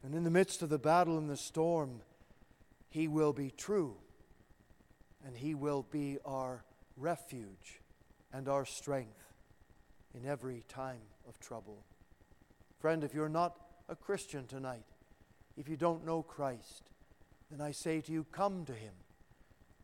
[0.03, 2.01] And in the midst of the battle and the storm,
[2.91, 3.95] He will be true,
[5.25, 6.65] and He will be our
[6.97, 7.81] refuge
[8.33, 9.33] and our strength
[10.13, 11.85] in every time of trouble.
[12.81, 14.87] Friend, if you're not a Christian tonight,
[15.57, 16.91] if you don't know Christ,
[17.49, 18.95] then I say to you, come to Him.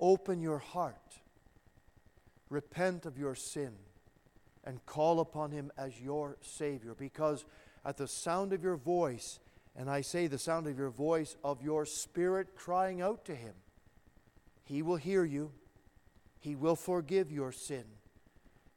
[0.00, 1.20] Open your heart
[2.50, 3.72] repent of your sin
[4.64, 6.94] and call upon him as your Savior.
[6.94, 7.46] Because
[7.84, 9.38] at the sound of your voice,
[9.74, 13.54] and I say the sound of your voice, of your spirit crying out to him,
[14.64, 15.52] he will hear you,
[16.40, 17.84] he will forgive your sin,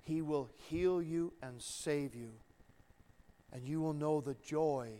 [0.02, 2.32] he will heal you and save you,
[3.52, 4.91] and you will know the joy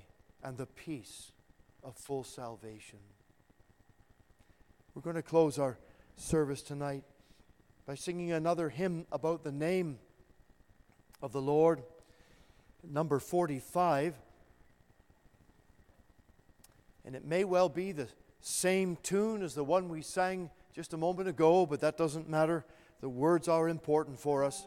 [0.44, 1.32] and the peace
[1.84, 3.00] of full salvation.
[4.94, 5.78] We're going to close our
[6.16, 7.04] service tonight
[7.86, 10.00] by singing another hymn about the name
[11.22, 11.84] of the Lord,
[12.84, 14.16] number 45.
[17.06, 18.08] And it may well be the
[18.40, 22.66] same tune as the one we sang just a moment ago, but that doesn't matter.
[23.02, 24.66] The words are important for us.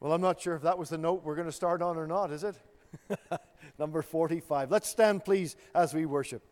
[0.00, 2.06] Well, I'm not sure if that was the note we're going to start on or
[2.06, 2.56] not, is it?
[3.78, 4.70] number 45.
[4.70, 6.42] Let's stand, please, as we worship.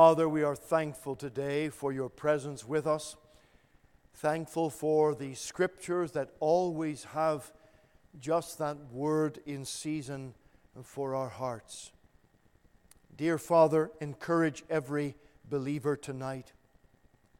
[0.00, 3.16] Father, we are thankful today for your presence with us.
[4.14, 7.52] Thankful for the scriptures that always have
[8.20, 10.34] just that word in season
[10.84, 11.90] for our hearts.
[13.16, 15.16] Dear Father, encourage every
[15.50, 16.52] believer tonight.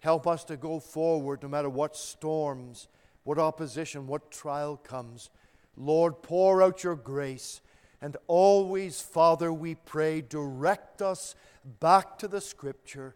[0.01, 2.89] Help us to go forward no matter what storms,
[3.23, 5.31] what opposition, what trial comes.
[5.77, 7.61] Lord, pour out your grace.
[8.01, 11.35] And always, Father, we pray, direct us
[11.81, 13.15] back to the Scripture,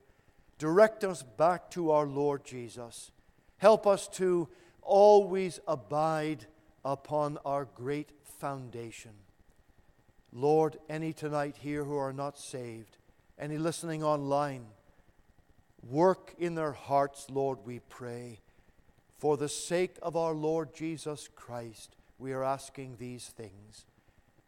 [0.58, 3.12] direct us back to our Lord Jesus.
[3.58, 4.48] Help us to
[4.82, 6.46] always abide
[6.84, 9.12] upon our great foundation.
[10.32, 12.96] Lord, any tonight here who are not saved,
[13.38, 14.66] any listening online,
[15.88, 18.40] work in their hearts, Lord, we pray.
[19.18, 23.84] For the sake of our Lord Jesus Christ, we are asking these things.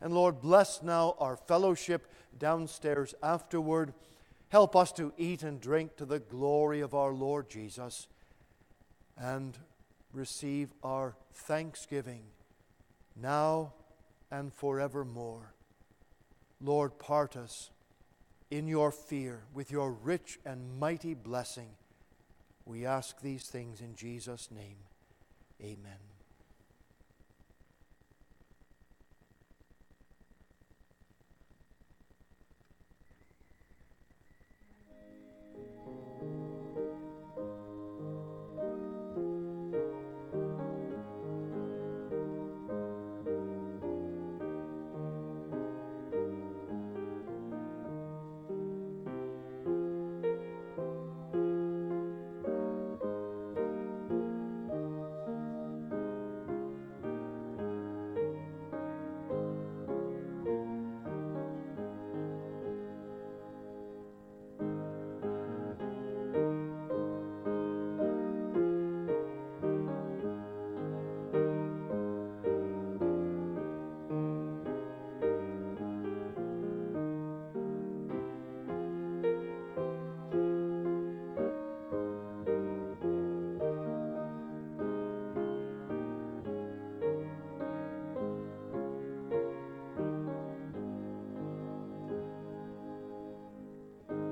[0.04, 2.06] And Lord, bless now our fellowship
[2.38, 3.94] downstairs afterward.
[4.50, 8.06] Help us to eat and drink to the glory of our Lord Jesus
[9.16, 9.56] and
[10.12, 12.20] receive our thanksgiving
[13.16, 13.72] now
[14.30, 15.54] and forevermore.
[16.60, 17.70] Lord, part us
[18.50, 21.70] in your fear with your rich and mighty blessing.
[22.66, 24.76] We ask these things in Jesus' name.
[25.62, 26.13] Amen.